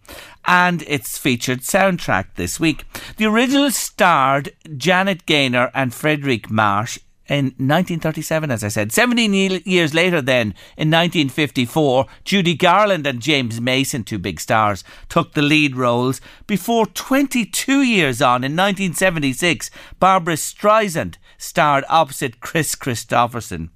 [0.47, 2.85] and its featured soundtrack this week.
[3.17, 8.93] The original starred Janet Gaynor and Fredric March in 1937, as I said.
[8.93, 9.33] 17
[9.65, 15.43] years later, then, in 1954, Judy Garland and James Mason, two big stars, took the
[15.43, 16.21] lead roles.
[16.47, 23.71] Before 22 years on, in 1976, Barbra Streisand starred opposite Chris Kristofferson.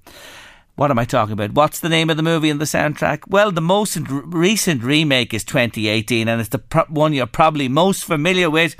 [0.79, 1.51] What am I talking about?
[1.51, 3.27] What's the name of the movie and the soundtrack?
[3.27, 8.05] Well, the most recent remake is 2018, and it's the pro- one you're probably most
[8.05, 8.77] familiar with.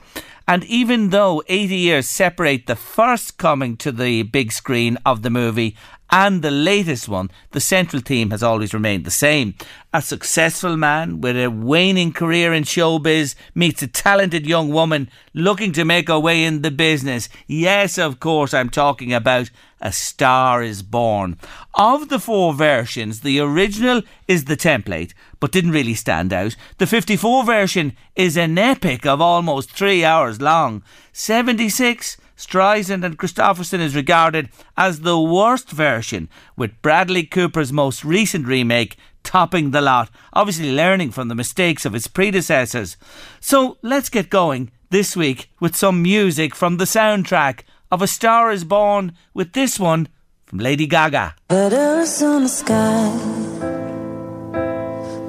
[0.47, 5.29] And even though 80 years separate the first coming to the big screen of the
[5.29, 5.75] movie
[6.11, 9.53] and the latest one, the central theme has always remained the same.
[9.93, 15.71] A successful man with a waning career in showbiz meets a talented young woman looking
[15.73, 17.29] to make her way in the business.
[17.47, 19.49] Yes, of course, I'm talking about
[19.81, 21.37] A Star is Born.
[21.75, 26.55] Of the four versions, the original is the template, but didn't really stand out.
[26.77, 30.83] The 54 version is an epic of almost three hours long.
[31.13, 38.47] 76 Streisand and Kristofferson is regarded as the worst version, with Bradley Cooper's most recent
[38.47, 42.95] remake topping the lot, obviously learning from the mistakes of its predecessors.
[43.41, 48.51] So let's get going this week with some music from the soundtrack of A Star
[48.51, 50.07] is Born with this one
[50.45, 51.35] from Lady Gaga.
[51.49, 53.11] Letters on the sky,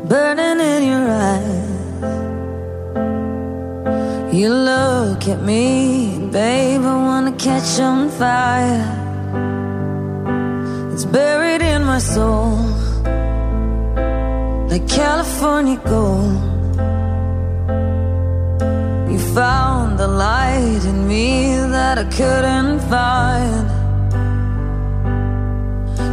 [0.07, 1.60] burning in your eyes.
[4.33, 8.87] You look at me, babe, I wanna catch on fire.
[10.93, 12.57] It's buried in my soul,
[14.71, 16.39] like California gold.
[19.11, 23.69] You found the light in me that I couldn't find.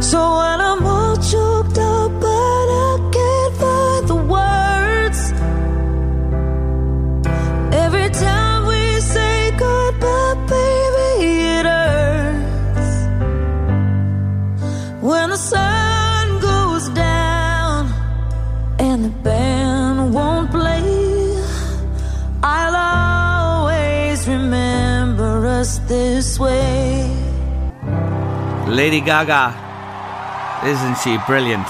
[0.02, 3.27] So when I'm all choked up, but I can't
[25.68, 27.04] us this way.
[28.66, 29.44] Lady Gaga.
[30.64, 31.68] Isn't she brilliant?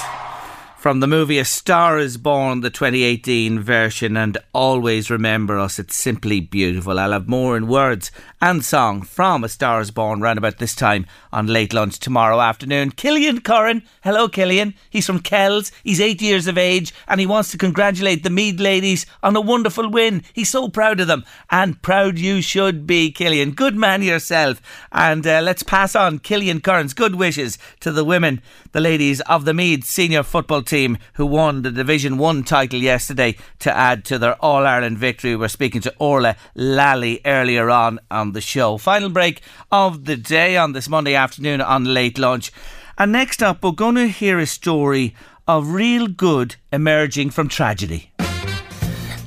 [0.78, 5.80] from the movie A Star is Born, the 2018 version, and always remember us.
[5.80, 7.00] It's simply beautiful.
[7.00, 10.74] I'll have more in words and song from A Star is Born round about this
[10.74, 12.92] time on late lunch tomorrow afternoon.
[12.92, 13.82] Killian Curran.
[14.04, 14.74] Hello, Killian.
[14.88, 15.72] He's from Kells.
[15.82, 19.40] He's eight years of age and he wants to congratulate the Meath ladies on a
[19.40, 20.22] wonderful win.
[20.32, 23.52] He's so proud of them and proud you should be, Killian.
[23.52, 24.62] Good man yourself.
[24.92, 28.40] And uh, let's pass on Killian Curran's good wishes to the women,
[28.70, 33.36] the ladies of the Meath senior football team who won the Division 1 title yesterday
[33.58, 35.34] to add to their All Ireland victory.
[35.34, 38.78] We're speaking to Orla Lally earlier on on the show.
[38.78, 39.40] Final break
[39.70, 42.52] of the day on this Monday afternoon on late lunch.
[42.96, 45.14] And next up, we're going to hear a story
[45.46, 48.12] of real good emerging from tragedy.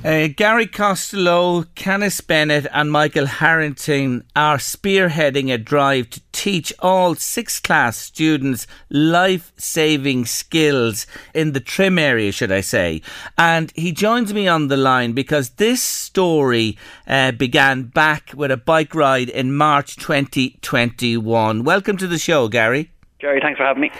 [0.04, 7.14] Uh, Gary Costello, Canis Bennett, and Michael Harrington are spearheading a drive to teach all
[7.14, 13.00] sixth class students life saving skills in the Trim area, should I say.
[13.38, 16.76] And he joins me on the line because this story
[17.06, 21.62] uh, began back with a bike ride in March 2021.
[21.62, 22.90] Welcome to the show, Gary.
[23.20, 23.92] Gary, thanks for having me.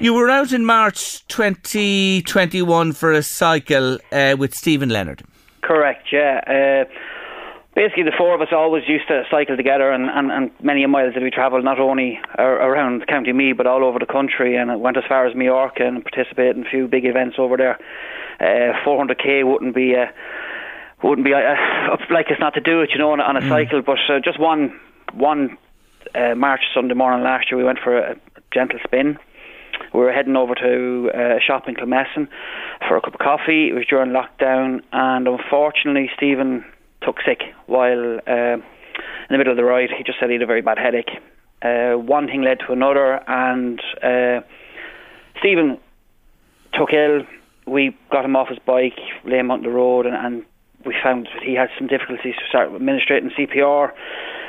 [0.00, 5.22] You were out in March 2021 for a cycle uh, with Stephen Leonard.
[5.62, 6.40] Correct, yeah.
[6.46, 6.90] Uh,
[7.74, 11.14] basically, the four of us always used to cycle together, and, and, and many miles
[11.14, 14.80] that we travelled, not only around County Meath, but all over the country, and it
[14.80, 17.78] went as far as Majorca and participated in a few big events over there.
[18.40, 19.94] Uh, 400k wouldn't be.
[19.94, 20.06] Uh,
[21.02, 21.38] wouldn't be uh,
[22.10, 23.48] like it's not to do it, you know, on, on a mm.
[23.48, 23.80] cycle.
[23.80, 24.78] But uh, just one
[25.14, 25.56] one
[26.14, 29.18] uh, March Sunday morning last year, we went for a, a gentle spin
[29.92, 32.28] we were heading over to uh, a shop in Kilmessan
[32.86, 33.68] for a cup of coffee.
[33.68, 36.64] It was during lockdown, and unfortunately, Stephen
[37.02, 38.62] took sick while uh, in
[39.30, 39.90] the middle of the ride.
[39.96, 41.10] He just said he had a very bad headache.
[41.62, 44.40] Uh, one thing led to another, and uh,
[45.38, 45.78] Stephen
[46.74, 47.22] took ill.
[47.66, 50.44] We got him off his bike, lay him on the road, and, and
[50.84, 53.92] we found that he had some difficulties to start administrating CPR.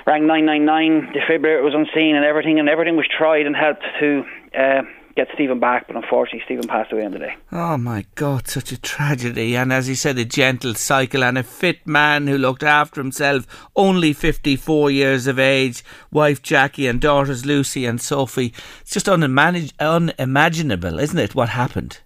[0.07, 4.23] Rang 999, defibrillator was on scene, and everything, and everything was tried and helped to
[4.57, 4.81] uh,
[5.25, 7.35] get Stephen back, but unfortunately Stephen passed away on the day.
[7.51, 9.55] Oh my God, such a tragedy.
[9.55, 13.45] And as he said, a gentle cycle and a fit man who looked after himself,
[13.75, 18.53] only 54 years of age, wife Jackie and daughters Lucy and Sophie.
[18.81, 21.99] It's just unimagin- unimaginable, isn't it, what happened?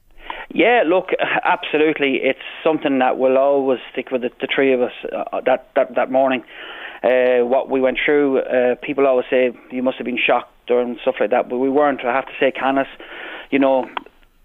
[0.53, 1.09] Yeah, look,
[1.43, 2.19] absolutely.
[2.21, 5.95] It's something that will always stick with the, the three of us uh, that, that,
[5.95, 6.43] that morning.
[7.03, 10.97] Uh, what we went through, uh, people always say you must have been shocked and
[11.01, 11.49] stuff like that.
[11.49, 12.03] But we weren't.
[12.03, 12.87] I have to say, Canis,
[13.51, 13.89] you know,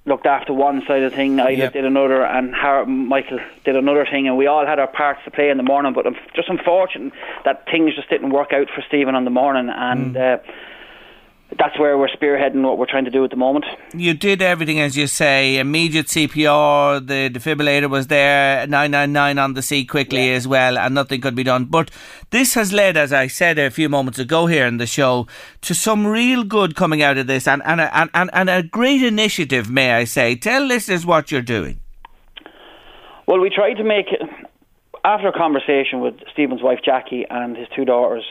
[0.06, 1.72] looked after one side of the thing, I yep.
[1.72, 5.30] did another, and Har- Michael did another thing, and we all had our parts to
[5.30, 5.92] play in the morning.
[5.92, 7.12] But I'm just unfortunate
[7.44, 10.14] that things just didn't work out for Stephen on the morning, and.
[10.14, 10.38] Mm.
[10.38, 10.52] Uh,
[11.58, 13.64] that's where we're spearheading what we're trying to do at the moment.
[13.94, 15.58] You did everything as you say.
[15.58, 20.34] Immediate CPR, the defibrillator was there, 999 on the seat quickly yeah.
[20.34, 21.64] as well, and nothing could be done.
[21.64, 21.90] But
[22.30, 25.26] this has led, as I said a few moments ago here in the show,
[25.62, 29.02] to some real good coming out of this and, and, and, and, and a great
[29.02, 30.36] initiative, may I say.
[30.36, 31.80] Tell listeners what you're doing.
[33.26, 34.06] Well, we tried to make,
[35.04, 38.24] after a conversation with Stephen's wife Jackie and his two daughters,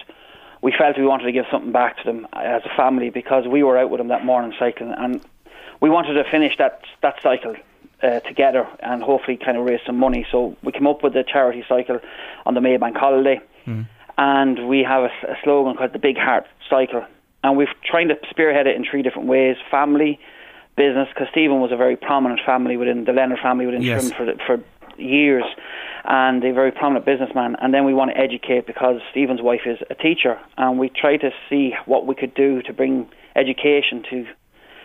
[0.62, 3.64] we felt we wanted to give something back to them as a family because we
[3.64, 5.22] were out with them that morning cycling and
[5.82, 7.56] we wanted to finish that that cycle
[8.02, 10.26] uh, together and hopefully kind of raise some money.
[10.32, 12.00] So we came up with the charity cycle
[12.46, 13.88] on the Maybank holiday, mm.
[14.18, 17.06] and we have a, a, slogan called the Big Heart Cycle,
[17.44, 20.20] and we've tried to spearhead it in three different ways: family,
[20.76, 21.08] business.
[21.10, 24.10] Because Stephen was a very prominent family within the Leonard family within yes.
[24.10, 24.64] Trim for for
[25.02, 25.46] years,
[26.06, 27.56] and a very prominent businessman.
[27.62, 31.18] And then we want to educate because Stephen's wife is a teacher, and we try
[31.18, 34.26] to see what we could do to bring education to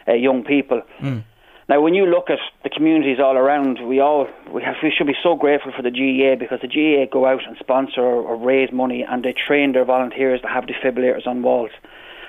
[0.08, 0.82] uh, young people.
[1.00, 1.24] Mm.
[1.66, 5.06] Now, when you look at the communities all around, we all we, have, we should
[5.06, 8.36] be so grateful for the GAA because the GAA go out and sponsor or, or
[8.36, 11.70] raise money, and they train their volunteers to have defibrillators on walls.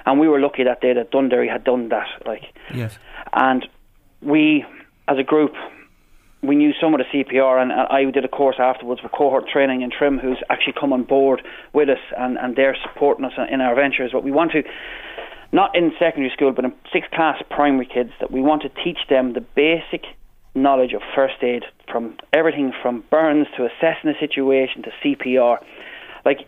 [0.06, 2.08] And we were lucky that day that Dunderry had done that.
[2.26, 2.44] Like,
[2.74, 2.98] yes.
[3.34, 3.68] And
[4.22, 4.64] we,
[5.08, 5.54] as a group,
[6.42, 9.48] we knew some of the CPR, and uh, I did a course afterwards with cohort
[9.48, 11.42] training in Trim, who's actually come on board
[11.74, 14.12] with us, and, and they're supporting us in our ventures.
[14.14, 14.64] But we want to,
[15.52, 19.00] not in secondary school, but in sixth class primary kids, that we want to teach
[19.10, 20.04] them the basic
[20.54, 25.58] knowledge of first aid, from everything from burns to assessing a situation to CPR.
[26.24, 26.48] Like,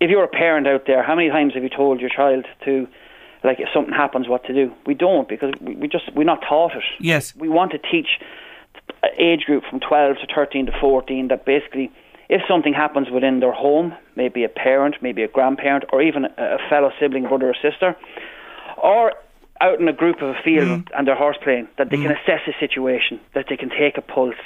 [0.00, 2.86] if you're a parent out there, how many times have you told your child to?
[3.44, 6.40] like if something happens what to do we don't because we, we just we're not
[6.40, 8.18] taught it yes we want to teach
[9.18, 11.90] age group from 12 to 13 to 14 that basically
[12.28, 16.58] if something happens within their home, maybe a parent, maybe a grandparent, or even a
[16.68, 17.96] fellow sibling, brother or sister,
[18.82, 19.14] or
[19.60, 20.86] out in a group of a field mm.
[20.96, 22.22] and they're horse playing, that they can mm.
[22.22, 24.36] assess the situation, that they can take a pulse,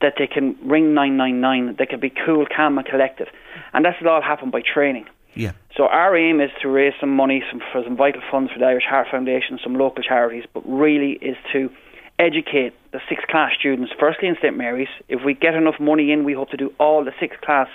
[0.00, 3.28] that they can ring 999, that they can be cool, calm, and collected.
[3.72, 5.06] And that's all happen by training.
[5.34, 5.52] Yeah.
[5.76, 8.64] So our aim is to raise some money some, for some vital funds for the
[8.64, 11.68] Irish Heart Foundation, some local charities, but really is to
[12.18, 14.88] educate the sixth class students, firstly in St Mary's.
[15.08, 17.68] If we get enough money in, we hope to do all the sixth class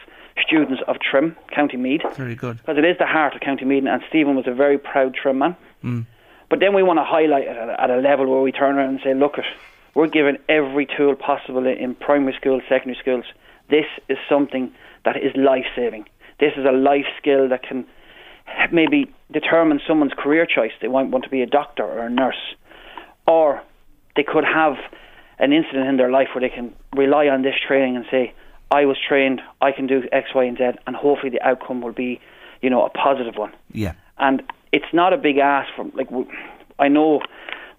[0.45, 2.57] students of Trim, County Meath, Very good.
[2.57, 5.39] because it is the heart of County Meath, and Stephen was a very proud Trim
[5.39, 5.55] man.
[5.83, 6.05] Mm.
[6.49, 8.77] But then we want to highlight it at a, at a level where we turn
[8.77, 9.45] around and say, look, it,
[9.93, 13.25] we're given every tool possible in, in primary schools, secondary schools.
[13.69, 14.71] This is something
[15.05, 16.05] that is life saving.
[16.39, 17.85] This is a life skill that can
[18.71, 20.71] maybe determine someone's career choice.
[20.81, 22.55] They might want to be a doctor or a nurse,
[23.27, 23.61] or
[24.19, 24.75] they could have
[25.37, 28.33] an incident in their life where they can rely on this training and say,
[28.69, 31.93] I was trained, I can do X, Y, and Z, and hopefully the outcome will
[31.93, 32.19] be,
[32.61, 33.93] you know, a positive one Yeah.
[34.17, 34.43] and
[34.73, 36.09] it's not a big ask from like
[36.77, 37.21] I know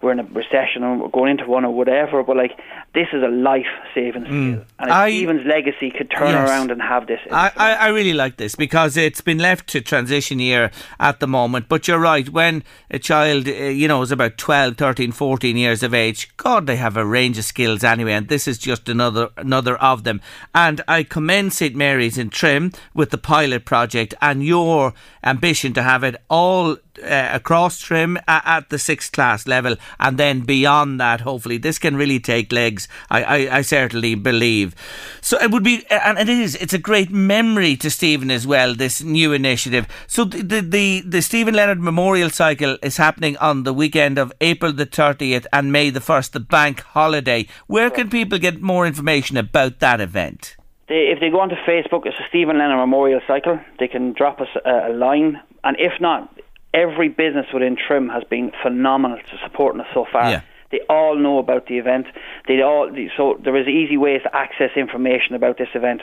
[0.01, 2.57] we're in a recession and we're going into one or whatever, but like
[2.93, 4.91] this is a life saving skill, and if Mm.
[4.91, 6.49] I- Stephen's legacy could turn Yes.
[6.49, 7.19] around and have this.
[7.31, 11.27] I, I, I really like this because it's been left to transition year at the
[11.27, 11.67] moment.
[11.69, 15.83] But you're right, when a child, uh, you know, is about 12, 13, 14 years
[15.83, 19.29] of age, God, they have a range of skills anyway, and this is just another
[19.37, 20.19] another of them.
[20.53, 25.83] And I commend St Mary's in Trim with the pilot project and your ambition to
[25.83, 30.99] have it all uh, across Trim at, at the sixth class level, and then beyond
[30.99, 32.87] that, hopefully, this can really take legs.
[33.09, 34.75] I, I, I certainly believe.
[35.21, 38.75] So it would be, and it is, it's a great memory to Stephen as well.
[38.75, 39.87] This new initiative.
[40.07, 44.33] So the the the, the Stephen Leonard Memorial Cycle is happening on the weekend of
[44.41, 47.47] April the thirtieth and May the first, the bank holiday.
[47.67, 50.55] Where can people get more information about that event?
[50.87, 53.59] If they go onto Facebook, it's a Stephen Leonard Memorial Cycle.
[53.79, 56.37] They can drop us a, a line, and if not,
[56.73, 60.29] every business within Trim has been phenomenal to supporting us so far.
[60.29, 60.41] Yeah.
[60.71, 62.07] They all know about the event.
[62.47, 66.01] They all so there is easy ways to access information about this event.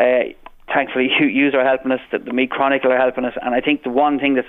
[0.00, 0.32] Uh,
[0.72, 2.00] thankfully, you, you are helping us.
[2.10, 4.48] The, the Meath Chronicle are helping us, and I think the one thing that's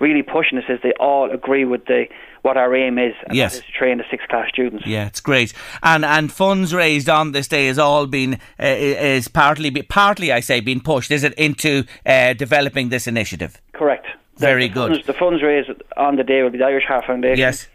[0.00, 2.06] really pushing us is they all agree with the
[2.42, 3.14] what our aim is.
[3.26, 3.52] And Yes.
[3.52, 4.84] that is to train the sixth class students.
[4.86, 9.28] Yeah, it's great, and and funds raised on this day has all been uh, is
[9.28, 11.10] partly partly I say been pushed.
[11.12, 13.60] Is it into uh, developing this initiative?
[13.72, 14.06] Correct.
[14.36, 14.90] Very the good.
[14.90, 17.38] Funds, the funds raised on the day will be the Irish Heart Foundation.
[17.38, 17.68] Yes.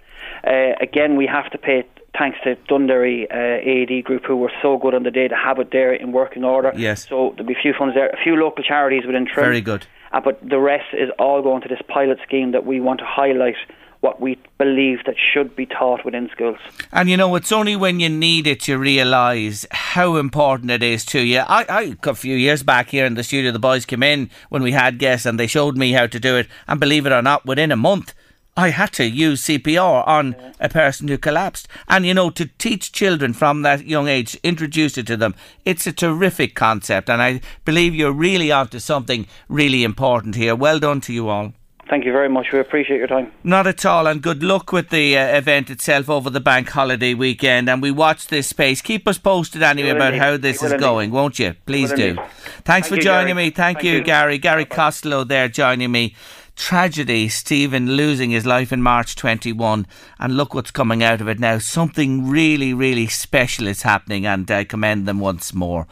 [0.46, 1.86] Uh, again, we have to pay
[2.18, 5.60] thanks to Dunderry uh, AED Group, who were so good on the day to have
[5.60, 6.72] it there in working order.
[6.76, 7.08] Yes.
[7.08, 9.46] So there'll be a few funds there, a few local charities within Trim.
[9.46, 9.86] Very good.
[10.12, 13.06] Uh, but the rest is all going to this pilot scheme that we want to
[13.06, 13.56] highlight
[14.02, 16.58] what we believe that should be taught within schools.
[16.92, 21.04] And you know, it's only when you need it you realise how important it is
[21.06, 21.40] to you.
[21.40, 24.64] I, I, a few years back here in the studio, the boys came in when
[24.64, 26.48] we had guests and they showed me how to do it.
[26.68, 28.14] And believe it or not, within a month,
[28.56, 31.68] I had to use CPR on a person who collapsed.
[31.88, 35.36] And you know, to teach children from that young age, introduce it to them,
[35.66, 37.10] it's a terrific concept.
[37.10, 40.56] And I believe you're really onto something really important here.
[40.56, 41.54] Well done to you all.
[41.90, 42.52] Thank you very much.
[42.54, 43.32] We appreciate your time.
[43.44, 47.16] Not at all, and good luck with the uh, event itself over the bank holiday
[47.16, 47.68] weekend.
[47.68, 48.80] And we watch this space.
[48.84, 50.20] Keep us posted anyway about indeed.
[50.20, 51.56] how this is going, won't you?
[51.66, 52.10] Please do.
[52.10, 52.26] indeed.
[52.64, 53.46] Thanks Thank for you, joining Gary.
[53.46, 53.50] me.
[53.50, 54.04] Thank, Thank you, you.
[54.04, 54.38] Gary.
[54.38, 56.14] Gary Costello there joining me.
[56.60, 59.88] Tragedy, Stephen losing his life in March 21.
[60.20, 61.58] And look what's coming out of it now.
[61.58, 65.88] Something really, really special is happening, and I commend them once more.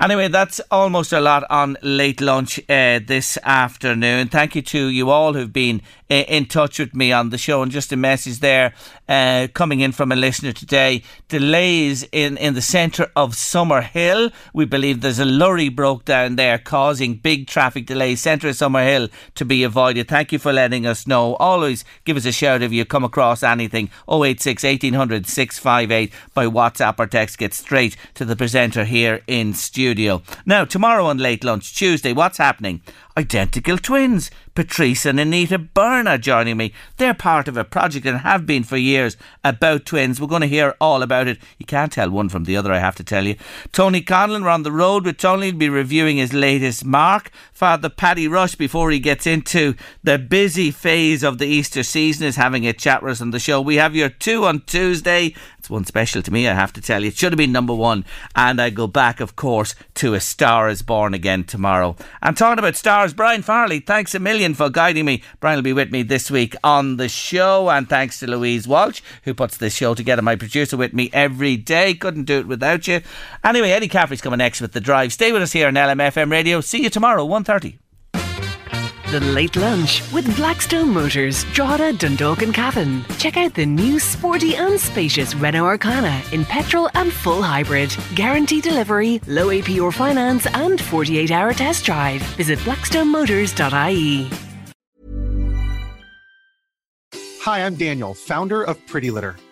[0.00, 4.28] Anyway, that's almost a lot on late lunch uh, this afternoon.
[4.28, 7.60] Thank you to you all who've been uh, in touch with me on the show.
[7.60, 8.74] And just a message there
[9.12, 11.02] uh, coming in from a listener today.
[11.28, 14.32] Delays in, in the centre of Summerhill.
[14.54, 18.22] We believe there's a lorry broke down there causing big traffic delays.
[18.22, 20.08] Centre of Summerhill to be avoided.
[20.08, 21.34] Thank you for letting us know.
[21.34, 23.90] Always give us a shout if you come across anything.
[24.08, 27.36] 086 1800 658 by WhatsApp or text.
[27.36, 30.22] Get straight to the presenter here in studio.
[30.46, 32.80] Now, tomorrow on Late Lunch, Tuesday, what's happening?
[33.18, 34.30] Identical twins.
[34.54, 36.72] Patrice and Anita Byrne joining me.
[36.98, 40.20] They're part of a project and have been for years about twins.
[40.20, 41.38] We're going to hear all about it.
[41.58, 43.36] You can't tell one from the other, I have to tell you.
[43.72, 45.46] Tony Conlon, we're on the road with Tony.
[45.46, 47.30] He'll be reviewing his latest mark.
[47.52, 52.36] Father Paddy Rush, before he gets into the busy phase of the Easter season, is
[52.36, 53.60] having a chat with us on the show.
[53.60, 55.34] We have your two on Tuesday.
[55.72, 57.08] One special to me, I have to tell you.
[57.08, 58.04] It should have been number one.
[58.36, 61.96] And I go back, of course, to A Star is Born again tomorrow.
[62.20, 65.22] And talking about stars, Brian Farley, thanks a million for guiding me.
[65.40, 67.70] Brian will be with me this week on the show.
[67.70, 71.56] And thanks to Louise Walsh, who puts this show together, my producer with me every
[71.56, 71.94] day.
[71.94, 73.00] Couldn't do it without you.
[73.42, 75.14] Anyway, Eddie Caffrey's coming next with The Drive.
[75.14, 76.60] Stay with us here on LMFM Radio.
[76.60, 77.78] See you tomorrow, 1.30.
[79.12, 83.04] The Late Lunch with Blackstone Motors, Drogheda, Dundalk and Cavan.
[83.18, 87.94] Check out the new sporty and spacious Renault Arkana in petrol and full hybrid.
[88.14, 92.22] Guarantee delivery, low APR finance and 48 hour test drive.
[92.38, 94.30] Visit blackstonemotors.ie.
[97.42, 99.36] Hi, I'm Daniel, founder of Pretty Litter.